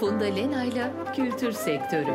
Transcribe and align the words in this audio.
Funda 0.00 0.24
Lena'yla 0.24 1.12
Kültür 1.16 1.52
Sektörü. 1.52 2.14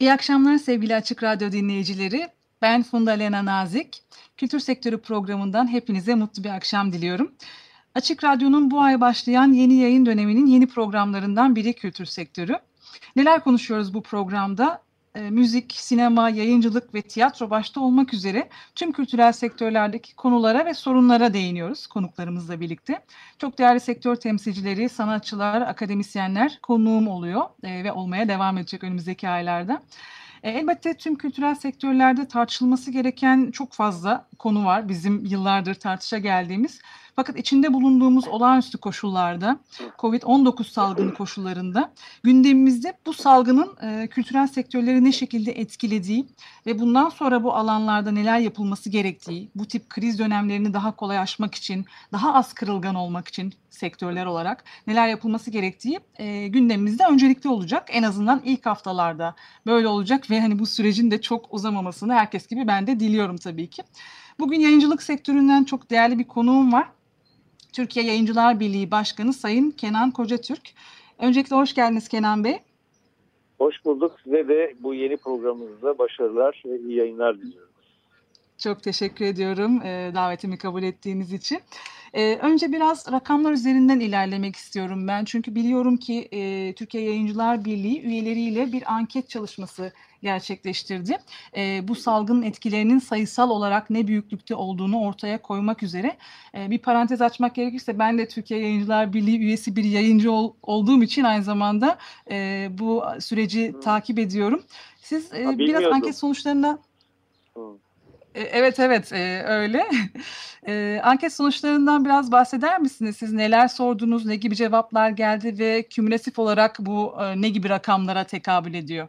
İyi 0.00 0.12
akşamlar 0.12 0.58
sevgili 0.58 0.94
Açık 0.94 1.22
Radyo 1.22 1.52
dinleyicileri. 1.52 2.28
Ben 2.62 2.82
Funda 2.82 3.10
Lena 3.10 3.44
Nazik. 3.44 4.02
Kültür 4.36 4.60
Sektörü 4.60 4.98
programından 4.98 5.72
hepinize 5.72 6.14
mutlu 6.14 6.44
bir 6.44 6.50
akşam 6.50 6.92
diliyorum. 6.92 7.32
Açık 7.94 8.24
Radyo'nun 8.24 8.70
bu 8.70 8.80
ay 8.80 9.00
başlayan 9.00 9.52
yeni 9.52 9.74
yayın 9.74 10.06
döneminin 10.06 10.46
yeni 10.46 10.66
programlarından 10.66 11.56
biri 11.56 11.72
Kültür 11.72 12.06
Sektörü. 12.06 12.58
Neler 13.16 13.44
konuşuyoruz 13.44 13.94
bu 13.94 14.02
programda? 14.02 14.82
E, 15.14 15.30
müzik, 15.30 15.72
sinema, 15.72 16.30
yayıncılık 16.30 16.94
ve 16.94 17.02
tiyatro 17.02 17.50
başta 17.50 17.80
olmak 17.80 18.14
üzere 18.14 18.48
tüm 18.74 18.92
kültürel 18.92 19.32
sektörlerdeki 19.32 20.14
konulara 20.14 20.66
ve 20.66 20.74
sorunlara 20.74 21.34
değiniyoruz 21.34 21.86
konuklarımızla 21.86 22.60
birlikte. 22.60 23.02
Çok 23.38 23.58
değerli 23.58 23.80
sektör 23.80 24.16
temsilcileri, 24.16 24.88
sanatçılar, 24.88 25.60
akademisyenler 25.60 26.58
konuğum 26.62 27.08
oluyor 27.08 27.42
e, 27.62 27.84
ve 27.84 27.92
olmaya 27.92 28.28
devam 28.28 28.58
edecek 28.58 28.84
önümüzdeki 28.84 29.28
aylarda. 29.28 29.82
E, 30.42 30.50
elbette 30.50 30.94
tüm 30.94 31.14
kültürel 31.14 31.54
sektörlerde 31.54 32.28
tartışılması 32.28 32.90
gereken 32.90 33.50
çok 33.50 33.72
fazla 33.72 34.28
konu 34.38 34.64
var 34.64 34.88
bizim 34.88 35.24
yıllardır 35.24 35.74
tartışa 35.74 36.18
geldiğimiz. 36.18 36.80
Fakat 37.16 37.38
içinde 37.38 37.72
bulunduğumuz 37.72 38.28
olağanüstü 38.28 38.78
koşullarda, 38.78 39.58
COVID-19 39.98 40.64
salgını 40.64 41.14
koşullarında 41.14 41.92
gündemimizde 42.22 42.98
bu 43.06 43.12
salgının 43.12 43.76
e, 43.82 44.06
kültürel 44.06 44.46
sektörleri 44.46 45.04
ne 45.04 45.12
şekilde 45.12 45.52
etkilediği 45.52 46.26
ve 46.66 46.78
bundan 46.78 47.08
sonra 47.08 47.42
bu 47.42 47.54
alanlarda 47.54 48.10
neler 48.10 48.38
yapılması 48.38 48.90
gerektiği, 48.90 49.50
bu 49.54 49.66
tip 49.66 49.90
kriz 49.90 50.18
dönemlerini 50.18 50.74
daha 50.74 50.96
kolay 50.96 51.18
aşmak 51.18 51.54
için, 51.54 51.84
daha 52.12 52.34
az 52.34 52.52
kırılgan 52.52 52.94
olmak 52.94 53.28
için 53.28 53.54
sektörler 53.70 54.26
olarak 54.26 54.64
neler 54.86 55.08
yapılması 55.08 55.50
gerektiği 55.50 56.00
e, 56.18 56.48
gündemimizde 56.48 57.04
öncelikli 57.04 57.48
olacak. 57.48 57.88
En 57.92 58.02
azından 58.02 58.42
ilk 58.44 58.66
haftalarda 58.66 59.34
böyle 59.66 59.88
olacak 59.88 60.30
ve 60.30 60.40
hani 60.40 60.58
bu 60.58 60.66
sürecin 60.66 61.10
de 61.10 61.20
çok 61.20 61.54
uzamamasını 61.54 62.14
herkes 62.14 62.46
gibi 62.46 62.66
ben 62.66 62.86
de 62.86 63.00
diliyorum 63.00 63.36
tabii 63.36 63.70
ki. 63.70 63.82
Bugün 64.38 64.60
yayıncılık 64.60 65.02
sektöründen 65.02 65.64
çok 65.64 65.90
değerli 65.90 66.18
bir 66.18 66.24
konuğum 66.24 66.72
var. 66.72 66.88
Türkiye 67.72 68.04
Yayıncılar 68.04 68.60
Birliği 68.60 68.90
Başkanı 68.90 69.32
Sayın 69.32 69.70
Kenan 69.70 70.10
Kocatürk. 70.10 70.72
Öncelikle 71.18 71.56
hoş 71.56 71.74
geldiniz 71.74 72.08
Kenan 72.08 72.44
Bey. 72.44 72.58
Hoş 73.58 73.84
bulduk. 73.84 74.20
Size 74.24 74.48
de 74.48 74.74
bu 74.80 74.94
yeni 74.94 75.16
programımızda 75.16 75.98
başarılar 75.98 76.62
ve 76.66 76.80
iyi 76.80 76.96
yayınlar 76.96 77.40
diliyorum. 77.40 77.72
Çok 78.58 78.82
teşekkür 78.82 79.24
ediyorum 79.24 79.82
e, 79.82 80.10
davetimi 80.14 80.58
kabul 80.58 80.82
ettiğiniz 80.82 81.32
için. 81.32 81.58
E, 82.14 82.36
önce 82.36 82.72
biraz 82.72 83.12
rakamlar 83.12 83.52
üzerinden 83.52 84.00
ilerlemek 84.00 84.56
istiyorum 84.56 85.08
ben. 85.08 85.24
Çünkü 85.24 85.54
biliyorum 85.54 85.96
ki 85.96 86.28
e, 86.32 86.72
Türkiye 86.72 87.04
Yayıncılar 87.04 87.64
Birliği 87.64 88.02
üyeleriyle 88.02 88.72
bir 88.72 88.92
anket 88.92 89.28
çalışması 89.28 89.92
gerçekleştirdi. 90.22 91.18
E, 91.56 91.88
bu 91.88 91.94
salgının 91.94 92.42
etkilerinin 92.42 92.98
sayısal 92.98 93.50
olarak 93.50 93.90
ne 93.90 94.06
büyüklükte 94.06 94.54
olduğunu 94.54 95.00
ortaya 95.00 95.42
koymak 95.42 95.82
üzere 95.82 96.16
e, 96.54 96.70
bir 96.70 96.78
parantez 96.78 97.22
açmak 97.22 97.54
gerekirse 97.54 97.98
ben 97.98 98.18
de 98.18 98.28
Türkiye 98.28 98.60
Yayıncılar 98.60 99.12
Birliği 99.12 99.38
üyesi 99.38 99.76
bir 99.76 99.84
yayıncı 99.84 100.32
ol, 100.32 100.54
olduğum 100.62 101.02
için 101.02 101.24
aynı 101.24 101.44
zamanda 101.44 101.98
e, 102.30 102.68
bu 102.70 103.04
süreci 103.20 103.72
Hı. 103.72 103.80
takip 103.80 104.18
ediyorum. 104.18 104.62
Siz 105.02 105.34
e, 105.34 105.44
ha, 105.44 105.58
biraz 105.58 105.84
anket 105.84 106.16
sonuçlarına 106.16 106.78
Hı. 107.56 107.60
E, 108.36 108.40
evet 108.40 108.80
evet 108.80 109.12
e, 109.12 109.42
öyle. 109.46 109.86
E, 110.68 111.00
anket 111.04 111.32
sonuçlarından 111.32 112.04
biraz 112.04 112.32
bahseder 112.32 112.80
misiniz? 112.80 113.16
Siz 113.16 113.32
neler 113.32 113.68
sordunuz, 113.68 114.26
ne 114.26 114.36
gibi 114.36 114.56
cevaplar 114.56 115.10
geldi 115.10 115.58
ve 115.58 115.82
kümülatif 115.82 116.38
olarak 116.38 116.76
bu 116.78 117.14
e, 117.20 117.42
ne 117.42 117.48
gibi 117.48 117.68
rakamlara 117.68 118.24
tekabül 118.24 118.74
ediyor? 118.74 119.08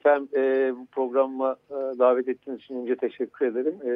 Efendim 0.00 0.28
e, 0.36 0.72
bu 0.76 0.86
programa 0.86 1.56
e, 1.70 1.98
davet 1.98 2.28
ettiğiniz 2.28 2.60
için 2.60 2.74
önce 2.74 2.96
teşekkür 2.96 3.46
ederim. 3.46 3.74
E, 3.84 3.90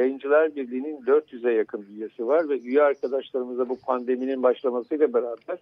Yayıncılar 0.00 0.56
Birliği'nin 0.56 1.00
400'e 1.00 1.52
yakın 1.52 1.86
üyesi 1.96 2.26
var 2.26 2.48
ve 2.48 2.60
üye 2.60 2.82
arkadaşlarımıza 2.82 3.68
bu 3.68 3.78
pandeminin 3.78 4.42
başlamasıyla 4.42 5.14
beraber 5.14 5.58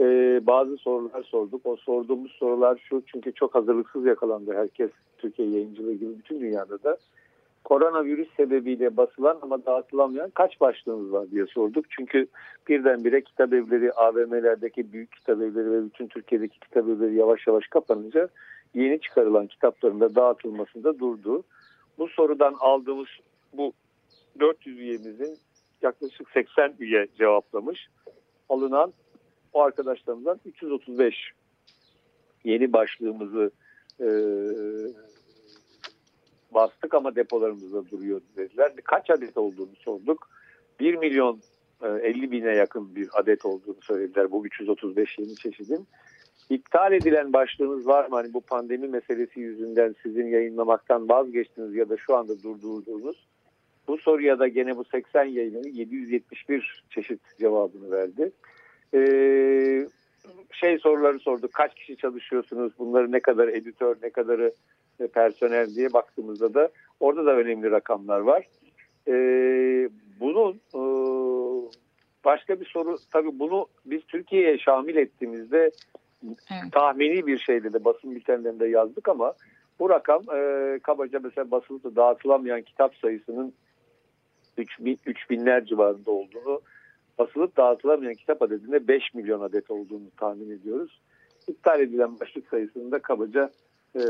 e, 0.00 0.06
bazı 0.46 0.76
sorular 0.76 1.22
sorduk. 1.22 1.66
O 1.66 1.76
sorduğumuz 1.76 2.32
sorular 2.32 2.80
şu 2.88 3.02
çünkü 3.06 3.32
çok 3.32 3.54
hazırlıksız 3.54 4.04
yakalandı 4.04 4.54
herkes 4.54 4.90
Türkiye 5.18 5.50
yayıncılığı 5.50 5.94
gibi 5.94 6.18
bütün 6.18 6.40
dünyada 6.40 6.82
da. 6.82 6.96
Koronavirüs 7.64 8.28
sebebiyle 8.36 8.96
basılan 8.96 9.38
ama 9.42 9.66
dağıtılamayan 9.66 10.30
kaç 10.30 10.60
başlığımız 10.60 11.12
var 11.12 11.30
diye 11.30 11.46
sorduk. 11.46 11.84
Çünkü 11.90 12.26
birdenbire 12.68 13.20
kitap 13.20 13.52
evleri, 13.52 13.92
AVM'lerdeki 13.92 14.92
büyük 14.92 15.12
kitap 15.12 15.40
evleri 15.40 15.72
ve 15.72 15.84
bütün 15.84 16.06
Türkiye'deki 16.06 16.60
kitap 16.60 16.88
evleri 16.88 17.14
yavaş 17.14 17.46
yavaş 17.46 17.66
kapanınca 17.66 18.28
yeni 18.74 19.00
çıkarılan 19.00 19.46
kitapların 19.46 20.00
da 20.00 20.14
dağıtılmasında 20.14 20.98
durdu. 20.98 21.42
Bu 21.98 22.08
sorudan 22.08 22.56
aldığımız 22.60 23.08
bu 23.52 23.72
400 24.40 24.78
üyemizin 24.78 25.38
yaklaşık 25.82 26.30
80 26.30 26.74
üye 26.78 27.06
cevaplamış. 27.18 27.88
Alınan 28.48 28.92
o 29.52 29.62
arkadaşlarımızdan 29.62 30.40
335 30.44 31.32
yeni 32.44 32.72
başlığımızı 32.72 33.50
e, 34.00 34.08
bastık 36.54 36.94
ama 36.94 37.16
depolarımızda 37.16 37.90
duruyor 37.90 38.20
dediler. 38.36 38.72
Kaç 38.84 39.10
adet 39.10 39.36
olduğunu 39.36 39.76
sorduk. 39.76 40.28
1 40.80 40.94
milyon 40.94 41.40
50 41.82 42.26
e, 42.26 42.30
bine 42.30 42.54
yakın 42.54 42.94
bir 42.94 43.08
adet 43.12 43.44
olduğunu 43.44 43.76
söylediler 43.82 44.30
bu 44.30 44.46
335 44.46 45.18
yeni 45.18 45.34
çeşidin. 45.34 45.86
İptal 46.50 46.92
edilen 46.92 47.32
başlığınız 47.32 47.86
var 47.86 48.08
mı? 48.08 48.16
Hani 48.16 48.34
bu 48.34 48.40
pandemi 48.40 48.88
meselesi 48.88 49.40
yüzünden 49.40 49.94
sizin 50.02 50.26
yayınlamaktan 50.26 51.08
vazgeçtiniz 51.08 51.74
ya 51.74 51.88
da 51.88 51.96
şu 51.96 52.16
anda 52.16 52.42
durdurduğunuz. 52.42 53.26
Bu 53.88 53.98
soruya 53.98 54.38
da 54.38 54.48
gene 54.48 54.76
bu 54.76 54.84
80 54.84 55.24
yayını 55.24 55.68
771 55.68 56.84
çeşit 56.90 57.20
cevabını 57.40 57.90
verdi. 57.90 58.32
Ee, 58.94 59.86
şey 60.52 60.78
soruları 60.78 61.18
sorduk. 61.18 61.52
Kaç 61.52 61.74
kişi 61.74 61.96
çalışıyorsunuz? 61.96 62.72
Bunları 62.78 63.12
ne 63.12 63.20
kadar 63.20 63.48
editör, 63.48 63.96
ne 64.02 64.10
kadarı 64.10 64.52
e, 65.00 65.06
personel 65.06 65.74
diye 65.74 65.92
baktığımızda 65.92 66.54
da 66.54 66.68
orada 67.00 67.26
da 67.26 67.36
önemli 67.36 67.70
rakamlar 67.70 68.20
var. 68.20 68.48
Ee, 69.08 69.88
bunun 70.20 70.60
e, 70.74 70.80
başka 72.24 72.60
bir 72.60 72.66
soru 72.66 72.96
tabii 73.12 73.38
bunu 73.38 73.66
biz 73.84 74.02
Türkiye'ye 74.08 74.58
şamil 74.58 74.96
ettiğimizde 74.96 75.70
evet. 76.24 76.72
tahmini 76.72 77.26
bir 77.26 77.38
şeydi 77.38 77.72
de 77.72 77.84
basın 77.84 78.14
bültenlerinde 78.14 78.66
yazdık 78.66 79.08
ama 79.08 79.34
bu 79.80 79.90
rakam 79.90 80.22
e, 80.34 80.78
kabaca 80.82 81.20
mesela 81.22 81.50
basılıp 81.50 81.84
da 81.84 81.96
dağıtılamayan 81.96 82.62
kitap 82.62 82.96
sayısının 82.96 83.54
3000, 84.56 84.96
3000'ler 85.06 85.66
civarında 85.66 86.10
olduğunu 86.10 86.60
basılıp 87.18 87.56
dağıtılamayan 87.56 88.14
kitap 88.14 88.42
adedinde 88.42 88.88
5 88.88 89.14
milyon 89.14 89.40
adet 89.40 89.70
olduğunu 89.70 90.10
tahmin 90.16 90.50
ediyoruz. 90.50 91.00
İptal 91.48 91.80
edilen 91.80 92.20
başlık 92.20 92.48
sayısının 92.48 92.90
da 92.90 92.98
kabaca 92.98 93.50
e, 93.96 94.00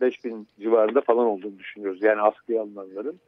5000 0.00 0.46
civarında 0.60 1.00
falan 1.00 1.26
olduğunu 1.26 1.58
düşünüyoruz. 1.58 2.02
Yani 2.02 2.20
askıya 2.20 2.62
alınanların. 2.62 3.20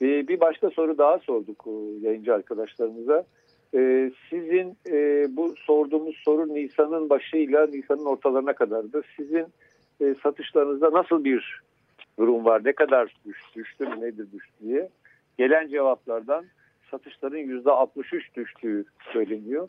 E, 0.00 0.28
bir 0.28 0.40
başka 0.40 0.70
soru 0.70 0.98
daha 0.98 1.18
sorduk 1.18 1.64
e, 1.66 2.06
yayıncı 2.06 2.34
arkadaşlarımıza. 2.34 3.24
E, 3.74 4.10
sizin 4.30 4.76
e, 4.90 5.26
bu 5.36 5.54
sorduğumuz 5.56 6.16
soru 6.16 6.54
Nisan'ın 6.54 7.10
başıyla 7.10 7.66
Nisan'ın 7.66 8.04
ortalarına 8.04 8.52
kadardı. 8.52 9.02
Sizin 9.16 9.46
e, 10.00 10.14
satışlarınızda 10.22 10.92
nasıl 10.92 11.24
bir 11.24 11.62
durum 12.18 12.44
var? 12.44 12.64
Ne 12.64 12.72
kadar 12.72 13.16
düştü, 13.26 13.60
düştü 13.60 13.86
mü, 13.86 14.00
nedir 14.00 14.26
düştü 14.32 14.52
diye. 14.60 14.88
Gelen 15.38 15.68
cevaplardan 15.68 16.44
satışların 16.90 17.38
%63 17.38 18.34
düştüğü 18.36 18.84
söyleniyor. 19.12 19.68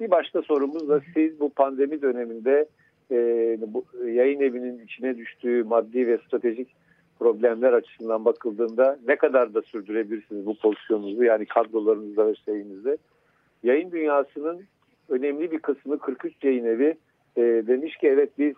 Bir 0.00 0.10
başka 0.10 0.42
sorumuz 0.42 0.88
da 0.88 1.00
siz 1.14 1.40
bu 1.40 1.50
pandemi 1.50 2.02
döneminde 2.02 2.66
e, 3.10 3.16
bu 3.66 3.84
yayın 4.06 4.40
evinin 4.40 4.84
içine 4.84 5.16
düştüğü 5.16 5.64
maddi 5.64 6.06
ve 6.06 6.18
stratejik 6.18 6.68
problemler 7.18 7.72
açısından 7.72 8.24
bakıldığında 8.24 8.98
ne 9.08 9.16
kadar 9.16 9.54
da 9.54 9.62
sürdürebilirsiniz 9.62 10.46
bu 10.46 10.58
pozisyonunuzu 10.58 11.24
yani 11.24 11.46
kadrolarınızda 11.46 12.26
ve 12.26 12.34
şeyinizde. 12.34 12.96
Yayın 13.62 13.90
dünyasının 13.90 14.64
önemli 15.08 15.52
bir 15.52 15.58
kısmı 15.58 15.98
43 15.98 16.44
yayın 16.44 16.64
evi 16.64 16.96
e, 17.36 17.42
demiş 17.42 17.96
ki 17.96 18.08
evet 18.08 18.30
biz 18.38 18.54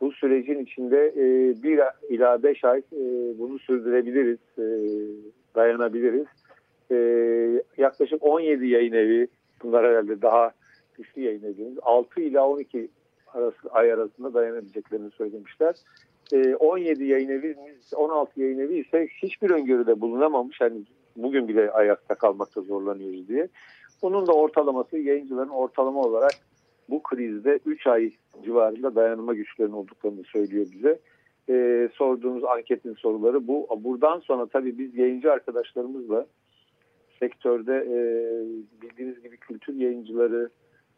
bu 0.00 0.12
sürecin 0.12 0.58
içinde 0.58 1.12
e, 1.16 1.54
bir 1.62 1.80
ila 2.08 2.42
beş 2.42 2.64
ay 2.64 2.78
e, 2.78 3.02
bunu 3.38 3.58
sürdürebiliriz, 3.58 4.38
e, 4.58 4.64
dayanabiliriz. 5.54 6.26
E, 6.90 6.96
yaklaşık 7.76 8.22
17 8.24 8.66
yayın 8.66 8.92
evi, 8.92 9.28
bunlar 9.62 9.86
herhalde 9.86 10.22
daha 10.22 10.52
güçlü 10.94 11.22
yayın 11.22 11.42
evimiz, 11.42 11.78
6 11.82 12.20
ila 12.20 12.48
12 12.48 12.88
arası, 13.34 13.70
ay 13.70 13.92
arasında 13.92 14.34
dayanabileceklerini 14.34 15.10
söylemişler. 15.10 15.74
17 16.58 17.04
yayın 17.04 17.28
evi, 17.28 17.56
16 17.96 18.40
yayın 18.40 18.58
evi 18.58 18.78
ise 18.78 19.08
hiçbir 19.22 19.50
öngörüde 19.50 20.00
bulunamamış. 20.00 20.60
Hani 20.60 20.82
bugün 21.16 21.48
bile 21.48 21.70
ayakta 21.70 22.14
kalmakta 22.14 22.60
zorlanıyoruz 22.60 23.28
diye. 23.28 23.48
Bunun 24.02 24.26
da 24.26 24.32
ortalaması 24.32 24.98
yayıncıların 24.98 25.48
ortalama 25.48 26.00
olarak 26.00 26.32
bu 26.90 27.02
krizde 27.02 27.58
3 27.66 27.86
ay 27.86 28.10
civarında 28.44 28.94
dayanma 28.94 29.34
güçlerinin 29.34 29.74
olduklarını 29.74 30.24
söylüyor 30.24 30.66
bize. 30.72 30.98
Ee, 31.48 31.88
sorduğumuz 31.94 32.44
anketin 32.44 32.94
soruları 32.94 33.48
bu. 33.48 33.68
Buradan 33.84 34.18
sonra 34.20 34.46
tabii 34.46 34.78
biz 34.78 34.94
yayıncı 34.94 35.32
arkadaşlarımızla 35.32 36.26
sektörde 37.18 37.74
e, 37.74 37.98
bildiğiniz 38.82 39.22
gibi 39.22 39.36
kültür 39.36 39.74
yayıncıları, 39.74 40.50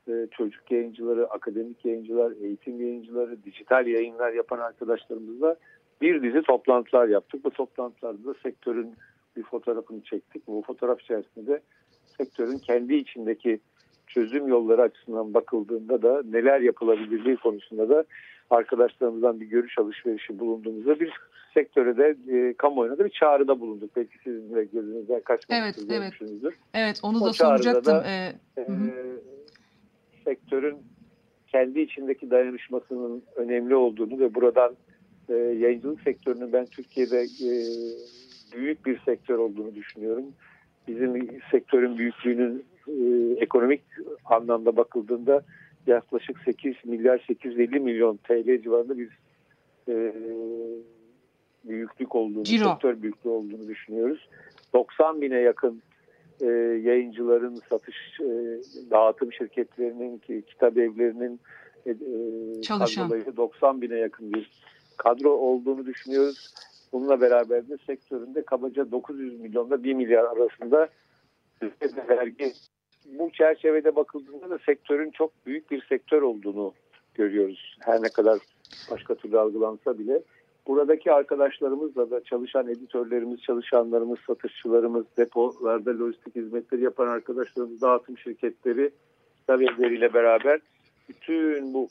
e, 0.09 0.27
çocuk 0.31 0.71
yayıncıları, 0.71 1.31
akademik 1.31 1.85
yayıncılar, 1.85 2.33
eğitim 2.43 2.81
yayıncıları, 2.81 3.45
dijital 3.45 3.87
yayınlar 3.87 4.33
yapan 4.33 4.59
arkadaşlarımızla 4.59 5.57
bir 6.01 6.23
dizi 6.23 6.43
toplantılar 6.43 7.09
yaptık. 7.09 7.45
Bu 7.45 7.51
toplantılarda 7.51 8.25
da 8.25 8.35
sektörün 8.43 8.95
bir 9.37 9.43
fotoğrafını 9.43 10.03
çektik. 10.03 10.47
Bu 10.47 10.63
fotoğraf 10.67 11.01
içerisinde 11.01 11.47
de 11.47 11.61
sektörün 12.19 12.59
kendi 12.59 12.95
içindeki 12.95 13.61
çözüm 14.07 14.49
yolları 14.49 14.83
açısından 14.83 15.35
bakıldığında 15.35 16.03
da 16.03 16.23
neler 16.31 16.61
yapılabildiği 16.61 17.37
konusunda 17.37 17.89
da 17.89 18.05
arkadaşlarımızdan 18.51 19.41
bir 19.41 19.47
görüş 19.47 19.79
alışverişi 19.79 20.39
bulunduğumuzda 20.39 21.01
bir 21.01 21.13
sektöre 21.55 21.97
de 21.97 22.17
e, 22.33 22.55
kamuoyuna 22.55 22.99
da 22.99 23.05
bir 23.05 23.11
çağrıda 23.11 23.61
bulunduk. 23.61 23.91
Belki 23.97 24.19
sizin 24.25 24.55
de 24.55 24.65
gözünüzden 24.65 25.21
kaçmamıştır. 25.21 25.89
Evet, 25.89 26.15
evet. 26.23 26.55
Evet, 26.75 27.01
onu 27.03 27.21
da 27.21 27.25
o 27.25 27.33
soracaktım. 27.33 27.95
Da, 27.95 28.05
ee, 28.07 28.33
e, 28.59 28.67
sektörün 30.25 30.77
kendi 31.47 31.81
içindeki 31.81 32.31
dayanışmasının 32.31 33.23
önemli 33.37 33.75
olduğunu 33.75 34.19
ve 34.19 34.35
buradan 34.35 34.77
e, 35.29 35.35
yayıncılık 35.35 36.01
sektörünün 36.01 36.53
ben 36.53 36.67
Türkiye'de 36.67 37.21
e, 37.23 37.51
büyük 38.57 38.87
bir 38.87 39.01
sektör 39.05 39.39
olduğunu 39.39 39.75
düşünüyorum. 39.75 40.25
Bizim 40.89 41.41
sektörün 41.51 41.99
büyüklüğünün 41.99 42.65
e, 42.89 43.35
ekonomik 43.41 43.83
anlamda 44.25 44.77
bakıldığında 44.77 45.43
yaklaşık 45.87 46.39
8 46.45 46.75
milyar 46.85 47.25
850 47.27 47.81
milyon 47.81 48.17
TL 48.17 48.63
civarında 48.63 48.99
bir 48.99 49.09
e, 49.89 50.15
büyüklük 51.65 52.15
olduğunu, 52.15 52.45
Ciro. 52.45 52.69
sektör 52.69 53.03
büyüklüğü 53.03 53.31
olduğunu 53.31 53.69
düşünüyoruz. 53.69 54.29
90 54.75 55.21
bine 55.21 55.37
yakın 55.37 55.83
e, 56.41 56.47
yayıncıların 56.85 57.61
satış 57.71 57.97
e, 58.21 58.61
dağıtım 58.91 59.33
şirketlerinin 59.33 60.19
ki 60.19 60.43
kitap 60.47 60.79
evlerinin 60.79 61.41
e, 61.87 61.91
e 61.91 61.95
kadroları 62.69 63.37
90 63.37 63.83
bine 63.83 63.97
yakın 63.97 64.33
bir 64.33 64.51
kadro 64.97 65.31
olduğunu 65.31 65.87
düşünüyoruz. 65.87 66.55
Bununla 66.93 67.21
beraber 67.21 67.69
de 67.69 67.77
sektöründe 67.87 68.43
kabaca 68.43 68.91
900 68.91 69.41
milyonda 69.41 69.85
1 69.85 69.95
milyar 69.95 70.25
arasında 70.25 70.89
vergi. 72.09 72.53
Bu 73.19 73.31
çerçevede 73.31 73.97
bakıldığında 73.97 74.51
da 74.51 74.59
sektörün 74.59 75.11
çok 75.11 75.47
büyük 75.47 75.71
bir 75.71 75.87
sektör 75.89 76.23
olduğunu 76.23 76.73
görüyoruz. 77.15 77.77
Her 77.81 78.03
ne 78.03 78.09
kadar 78.09 78.39
başka 78.91 79.15
türlü 79.15 79.39
algılansa 79.39 79.99
bile. 79.99 80.23
Buradaki 80.67 81.13
arkadaşlarımızla 81.13 82.11
da 82.11 82.25
çalışan 82.25 82.69
editörlerimiz, 82.69 83.41
çalışanlarımız, 83.41 84.19
satışçılarımız, 84.27 85.05
depolarda 85.17 85.99
lojistik 85.99 86.37
hizmetleri 86.37 86.83
yapan 86.83 87.07
arkadaşlarımız, 87.07 87.81
dağıtım 87.81 88.19
şirketleri, 88.19 88.91
tabihleriyle 89.47 90.15
beraber 90.15 90.61
bütün 91.09 91.75
bu 91.75 91.89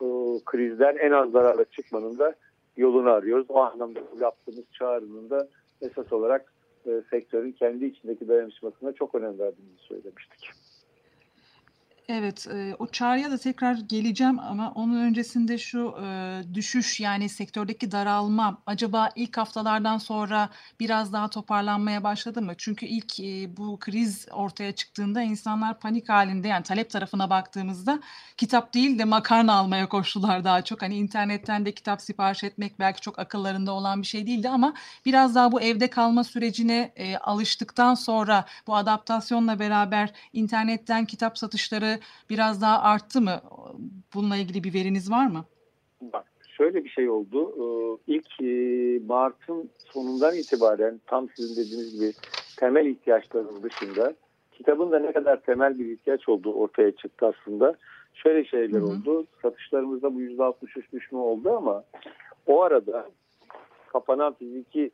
o, 0.00 0.40
krizden 0.44 0.96
en 0.96 1.10
az 1.10 1.30
zararla 1.30 1.64
çıkmanın 1.64 2.18
da 2.18 2.34
yolunu 2.76 3.10
arıyoruz. 3.10 3.46
O 3.48 3.60
anlamda 3.60 4.00
yaptığımız 4.20 4.64
çağrının 4.72 5.30
da 5.30 5.48
esas 5.82 6.12
olarak 6.12 6.52
e, 6.86 7.02
sektörün 7.10 7.52
kendi 7.52 7.84
içindeki 7.84 8.28
dayanışmasına 8.28 8.92
çok 8.92 9.14
önem 9.14 9.38
verdiğimizi 9.38 9.82
söylemiştik. 9.82 10.50
Evet, 12.08 12.46
eee, 12.50 12.74
o 12.78 12.86
çağrıya 12.86 13.30
da 13.30 13.38
tekrar 13.38 13.74
geleceğim 13.74 14.38
ama 14.38 14.72
onun 14.74 14.96
öncesinde 14.96 15.58
şu, 15.58 15.94
eee, 16.02 16.54
düşüş, 16.54 17.00
yani 17.00 17.28
sektördeki 17.28 17.92
daralma 17.92 18.62
acaba 18.66 19.08
ilk 19.16 19.36
haftalardan 19.36 19.98
sonra 19.98 20.48
biraz 20.80 21.12
daha 21.12 21.28
toparlanmaya 21.28 22.04
başladı 22.04 22.42
mı? 22.42 22.52
Çünkü 22.58 22.86
ilk, 22.86 23.20
eee, 23.20 23.56
bu 23.56 23.78
kriz 23.80 24.26
ortaya 24.32 24.72
çıktığında 24.72 25.22
insanlar 25.22 25.80
panik 25.80 26.08
halinde 26.08 26.48
yani 26.48 26.62
talep 26.62 26.90
tarafına 26.90 27.30
baktığımızda 27.30 28.00
kitap 28.36 28.74
değil 28.74 28.98
de 28.98 29.04
makarna 29.04 29.52
almaya 29.54 29.88
koştular 29.88 30.44
daha 30.44 30.62
çok. 30.62 30.82
Hani 30.82 30.96
internetten 30.96 31.66
de 31.66 31.72
kitap 31.72 32.02
sipariş 32.02 32.44
etmek 32.44 32.78
belki 32.78 33.00
çok 33.00 33.18
akıllarında 33.18 33.72
olan 33.72 34.02
bir 34.02 34.06
şey 34.06 34.26
değildi 34.26 34.48
ama 34.48 34.74
biraz 35.06 35.34
daha 35.34 35.52
bu 35.52 35.60
evde 35.60 35.90
kalma 35.90 36.24
sürecine, 36.24 36.92
eee, 36.96 37.16
alıştıktan 37.16 37.94
sonra 37.94 38.44
bu 38.66 38.76
adaptasyonla 38.76 39.58
beraber 39.58 40.12
internetten 40.32 41.04
kitap 41.04 41.38
satışları 41.38 41.93
biraz 42.30 42.62
daha 42.62 42.82
arttı 42.82 43.20
mı? 43.20 43.40
Bununla 44.14 44.36
ilgili 44.36 44.64
bir 44.64 44.74
veriniz 44.74 45.10
var 45.10 45.26
mı? 45.26 45.44
Bak 46.00 46.24
şöyle 46.56 46.84
bir 46.84 46.88
şey 46.88 47.10
oldu. 47.10 47.52
Ee, 47.56 48.12
ilk 48.14 48.40
e, 48.40 48.98
Mart'ın 49.06 49.70
sonundan 49.92 50.34
itibaren 50.36 51.00
tam 51.06 51.28
sizin 51.36 51.64
dediğiniz 51.64 51.92
gibi 51.92 52.12
temel 52.56 52.86
ihtiyaçların 52.86 53.62
dışında 53.62 54.14
kitabın 54.52 54.92
da 54.92 54.98
ne 54.98 55.12
kadar 55.12 55.40
temel 55.40 55.78
bir 55.78 55.86
ihtiyaç 55.86 56.28
olduğu 56.28 56.52
ortaya 56.52 56.92
çıktı 56.92 57.26
aslında. 57.26 57.74
Şöyle 58.14 58.44
şeyler 58.44 58.80
hı 58.80 58.84
hı. 58.84 58.86
oldu. 58.86 59.26
Satışlarımızda 59.42 60.14
bu 60.14 60.20
%63 60.20 60.92
düşme 60.92 61.18
oldu 61.18 61.56
ama 61.56 61.84
o 62.46 62.62
arada 62.62 63.10
kapanan 63.92 64.34
fiziki 64.34 64.90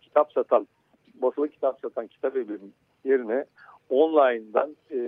kitap 0.00 0.32
satan, 0.32 0.68
basılı 1.14 1.48
kitap 1.48 1.80
satan 1.80 2.06
kitap 2.06 2.36
evlerinin 2.36 2.74
yerine 3.04 3.44
online'dan 3.90 4.76
e, 4.90 4.98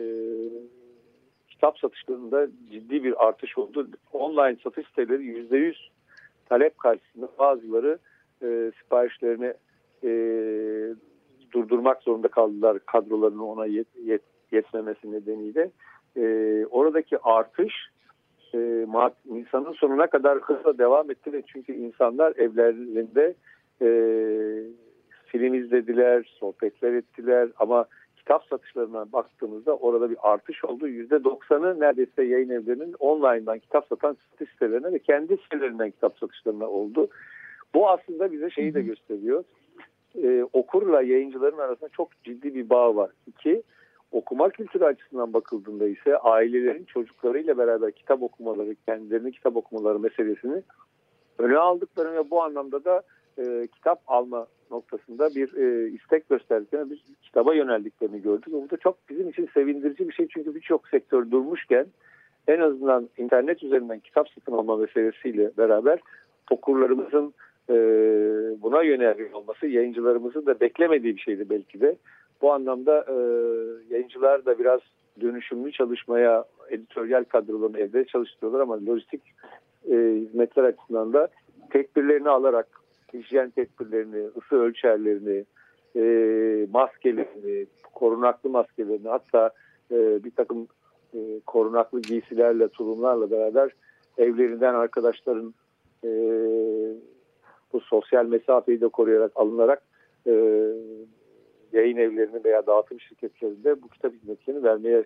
kitap 1.60 1.78
satışlarında 1.78 2.48
ciddi 2.70 3.04
bir 3.04 3.26
artış 3.26 3.58
oldu. 3.58 3.88
Online 4.12 4.56
satış 4.64 4.86
siteleri 4.86 5.22
%100 5.22 5.74
talep 6.48 6.78
karşısında 6.78 7.28
bazıları 7.38 7.98
e, 8.42 8.72
siparişlerini 8.82 9.54
e, 10.04 10.10
durdurmak 11.52 12.02
zorunda 12.02 12.28
kaldılar 12.28 12.78
kadrolarının 12.86 13.38
ona 13.38 13.66
yet, 13.66 13.86
yet, 14.04 14.22
yetmemesi 14.52 15.12
nedeniyle. 15.12 15.70
E, 16.16 16.66
oradaki 16.70 17.18
artış 17.18 17.74
e, 18.54 18.58
Nisan'ın 19.26 19.72
sonuna 19.72 20.06
kadar 20.06 20.38
hızla 20.38 20.78
devam 20.78 21.10
etti 21.10 21.42
çünkü 21.46 21.72
insanlar 21.72 22.32
evlerinde 22.36 23.34
e, 23.82 23.88
film 25.26 25.54
izlediler, 25.54 26.36
sohbetler 26.38 26.92
ettiler 26.92 27.48
ama 27.58 27.84
kitap 28.20 28.44
satışlarına 28.44 29.12
baktığımızda 29.12 29.76
orada 29.76 30.10
bir 30.10 30.16
artış 30.22 30.64
oldu. 30.64 30.88
%90'ı 30.88 31.80
neredeyse 31.80 32.22
yayın 32.24 32.50
evlerinin 32.50 32.94
online'dan 32.98 33.58
kitap 33.58 33.86
satan 33.88 34.16
satış 34.30 34.50
sitelerine 34.50 34.92
ve 34.92 34.98
kendi 34.98 35.36
sitelerinden 35.36 35.90
kitap 35.90 36.18
satışlarına 36.18 36.66
oldu. 36.66 37.08
Bu 37.74 37.90
aslında 37.90 38.32
bize 38.32 38.50
şeyi 38.50 38.74
de 38.74 38.82
gösteriyor. 38.82 39.44
Ee, 40.22 40.44
okurla 40.52 41.02
yayıncıların 41.02 41.58
arasında 41.58 41.88
çok 41.88 42.22
ciddi 42.24 42.54
bir 42.54 42.70
bağ 42.70 42.96
var. 42.96 43.10
İki, 43.26 43.62
okuma 44.12 44.50
kültürü 44.50 44.84
açısından 44.84 45.32
bakıldığında 45.32 45.88
ise 45.88 46.18
ailelerin 46.18 46.84
çocuklarıyla 46.84 47.58
beraber 47.58 47.92
kitap 47.92 48.22
okumaları, 48.22 48.74
kendilerini 48.86 49.32
kitap 49.32 49.56
okumaları 49.56 49.98
meselesini 49.98 50.62
öne 51.38 51.58
aldıklarını 51.58 52.16
ve 52.16 52.30
bu 52.30 52.42
anlamda 52.42 52.84
da 52.84 53.02
e, 53.40 53.66
kitap 53.66 54.00
alma 54.06 54.46
noktasında 54.70 55.34
bir 55.34 55.54
e, 55.54 55.88
istek 55.88 56.28
gösterdiklerini, 56.28 56.90
bir 56.90 57.02
kitaba 57.22 57.54
yöneldiklerini 57.54 58.22
gördük. 58.22 58.52
Bu 58.52 58.70
da 58.70 58.76
çok 58.76 58.96
bizim 59.08 59.28
için 59.28 59.48
sevindirici 59.54 60.08
bir 60.08 60.14
şey 60.14 60.28
çünkü 60.28 60.54
birçok 60.54 60.88
sektör 60.88 61.30
durmuşken 61.30 61.86
en 62.48 62.60
azından 62.60 63.08
internet 63.18 63.62
üzerinden 63.62 64.00
kitap 64.00 64.28
satın 64.28 64.52
alma 64.52 64.76
meselesiyle 64.76 65.50
beraber 65.58 66.00
okurlarımızın 66.50 67.34
e, 67.70 67.74
buna 68.62 68.82
yönelmiş 68.82 69.34
olması 69.34 69.66
yayıncılarımızın 69.66 70.46
da 70.46 70.60
beklemediği 70.60 71.16
bir 71.16 71.20
şeydi 71.20 71.50
belki 71.50 71.80
de. 71.80 71.96
Bu 72.42 72.52
anlamda 72.52 73.04
e, 73.08 73.14
yayıncılar 73.94 74.44
da 74.44 74.58
biraz 74.58 74.80
dönüşümlü 75.20 75.72
çalışmaya 75.72 76.44
editoryal 76.70 77.24
kadrolarını 77.24 77.78
evde 77.78 78.04
çalıştırıyorlar 78.04 78.60
ama 78.60 78.86
lojistik 78.86 79.22
e, 79.90 79.94
hizmetler 79.94 80.64
açısından 80.64 81.12
da 81.12 81.28
tedbirlerini 81.70 82.28
alarak 82.28 82.66
hijyen 83.12 83.50
tedbirlerini, 83.50 84.26
ısı 84.38 84.56
ölçerlerini, 84.56 85.44
e, 85.96 86.02
maskelerini, 86.72 87.66
korunaklı 87.94 88.50
maskelerini 88.50 89.08
hatta 89.08 89.50
e, 89.90 90.24
bir 90.24 90.30
takım 90.30 90.68
e, 91.14 91.40
korunaklı 91.46 92.02
giysilerle, 92.02 92.68
tulumlarla 92.68 93.30
beraber 93.30 93.70
evlerinden 94.18 94.74
arkadaşların 94.74 95.54
e, 96.04 96.10
bu 97.72 97.80
sosyal 97.80 98.26
mesafeyi 98.26 98.80
de 98.80 98.88
koruyarak 98.88 99.32
alınarak 99.34 99.82
e, 100.26 100.32
yayın 101.72 101.96
evlerinin 101.96 102.44
veya 102.44 102.66
dağıtım 102.66 103.00
şirketlerinde 103.00 103.82
bu 103.82 103.88
kitap 103.88 104.12
hizmetlerini 104.12 104.62
vermeye 104.62 105.04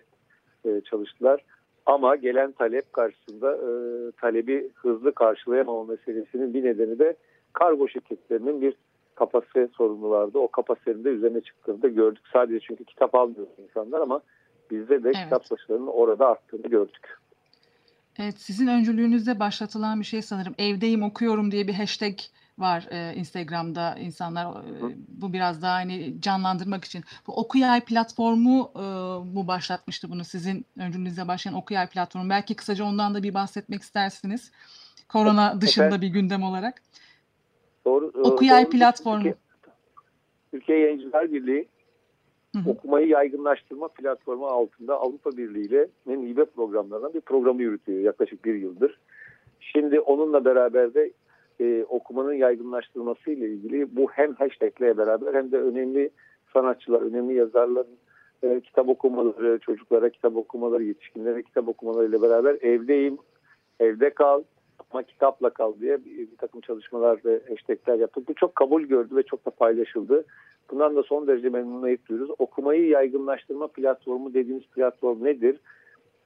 e, 0.65 0.81
çalıştılar. 0.81 1.45
Ama 1.85 2.15
gelen 2.15 2.51
talep 2.51 2.93
karşısında 2.93 3.55
e, 3.55 3.69
talebi 4.11 4.69
hızlı 4.75 5.11
karşılayamama 5.11 5.83
meselesinin 5.83 6.53
bir 6.53 6.63
nedeni 6.63 6.99
de 6.99 7.15
kargo 7.55 7.87
şirketlerinin 7.87 8.61
bir 8.61 8.75
kapasite 9.15 9.67
sorunu 9.67 10.09
vardı. 10.09 10.37
O 10.37 10.47
kapasitenin 10.47 11.03
de 11.03 11.09
üzerine 11.09 11.41
çıktığını 11.41 11.81
da 11.81 11.87
gördük. 11.87 12.23
Sadece 12.33 12.59
çünkü 12.67 12.85
kitap 12.85 13.15
almıyor 13.15 13.47
insanlar 13.63 14.01
ama 14.01 14.21
bizde 14.71 15.03
de 15.03 15.11
evet. 15.15 15.23
kitap 15.23 15.51
başlarının 15.51 15.87
orada 15.87 16.27
arttığını 16.27 16.67
gördük. 16.67 17.17
Evet, 18.19 18.35
sizin 18.37 18.67
öncülüğünüzde 18.67 19.39
başlatılan 19.39 19.99
bir 19.99 20.05
şey 20.05 20.21
sanırım. 20.21 20.55
Evdeyim 20.57 21.03
okuyorum 21.03 21.51
diye 21.51 21.67
bir 21.67 21.73
hashtag 21.73 22.17
var 22.57 22.87
e, 22.91 23.13
Instagram'da 23.15 23.95
insanlar 23.95 24.45
e, 24.45 24.95
bu 25.07 25.33
biraz 25.33 25.61
daha 25.61 25.73
hani 25.73 26.21
canlandırmak 26.21 26.85
için. 26.85 27.03
Bu 27.27 27.35
Okuyay 27.35 27.81
platformu 27.81 28.71
e, 28.75 28.83
bu 29.35 29.47
başlatmıştı 29.47 30.09
bunu 30.09 30.23
sizin 30.23 30.65
öncülüğünüzde 30.77 31.27
başlayan 31.27 31.55
Okuyay 31.55 31.87
platformu. 31.87 32.29
Belki 32.29 32.55
kısaca 32.55 32.85
ondan 32.85 33.15
da 33.15 33.23
bir 33.23 33.33
bahsetmek 33.33 33.81
istersiniz. 33.81 34.51
Korona 35.09 35.61
dışında 35.61 36.01
bir 36.01 36.07
gündem 36.07 36.43
olarak. 36.43 36.81
Doğru. 37.85 38.11
Okuyay 38.23 38.63
doğru. 38.63 38.71
platformu. 38.71 39.17
Türkiye, 39.17 39.35
Türkiye 40.51 40.79
Yayıncılar 40.79 41.31
Birliği 41.31 41.67
Hı 42.55 42.69
Okumayı 42.69 43.07
yaygınlaştırma 43.07 43.87
platformu 43.87 44.47
altında 44.47 44.99
Avrupa 44.99 45.31
Birliği 45.31 45.65
ile 45.65 45.87
hibe 46.07 46.45
programlarından 46.45 47.13
bir 47.13 47.21
programı 47.21 47.61
yürütüyor 47.61 47.99
yaklaşık 47.99 48.45
bir 48.45 48.53
yıldır. 48.55 48.99
Şimdi 49.59 49.99
onunla 49.99 50.45
beraber 50.45 50.93
de 50.93 51.11
e, 51.59 51.85
okumanın 51.89 52.33
yaygınlaştırması 52.33 53.31
ile 53.31 53.49
ilgili 53.49 53.95
bu 53.95 54.07
hem 54.11 54.33
hashtagle 54.33 54.97
beraber 54.97 55.33
hem 55.33 55.51
de 55.51 55.57
önemli 55.57 56.09
sanatçılar, 56.53 57.01
önemli 57.01 57.33
yazarların 57.33 57.97
e, 58.43 58.61
kitap 58.61 58.89
okumaları, 58.89 59.59
çocuklara 59.59 60.09
kitap 60.09 60.35
okumaları, 60.35 60.83
yetişkinlere 60.83 61.43
kitap 61.43 61.67
okumaları 61.67 62.07
ile 62.07 62.21
beraber 62.21 62.57
evdeyim, 62.61 63.17
evde 63.79 64.09
kal 64.09 64.43
ama 64.95 65.03
kitapla 65.03 65.49
kal 65.49 65.73
diye 65.79 66.05
bir, 66.05 66.17
bir 66.17 66.37
takım 66.37 66.61
çalışmalar 66.61 67.19
ve 67.25 67.41
hashtagler 67.49 67.95
yaptık. 67.95 68.27
Bu 68.27 68.33
çok 68.33 68.55
kabul 68.55 68.81
gördü 68.81 69.15
ve 69.15 69.23
çok 69.23 69.45
da 69.45 69.49
paylaşıldı. 69.49 70.25
Bundan 70.71 70.95
da 70.95 71.03
son 71.03 71.27
derece 71.27 71.49
memnuniyet 71.49 72.09
duyuyoruz. 72.09 72.35
Okumayı 72.39 72.87
yaygınlaştırma 72.87 73.67
platformu 73.67 74.33
dediğimiz 74.33 74.63
platform 74.67 75.23
nedir? 75.23 75.59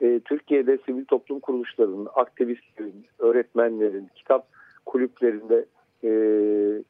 E, 0.01 0.19
Türkiye'de 0.19 0.77
sivil 0.85 1.05
toplum 1.05 1.39
kuruluşlarının, 1.39 2.07
aktivistlerin, 2.15 3.05
öğretmenlerin, 3.19 4.09
kitap 4.15 4.47
kulüplerinde 4.85 5.65
e, 6.03 6.11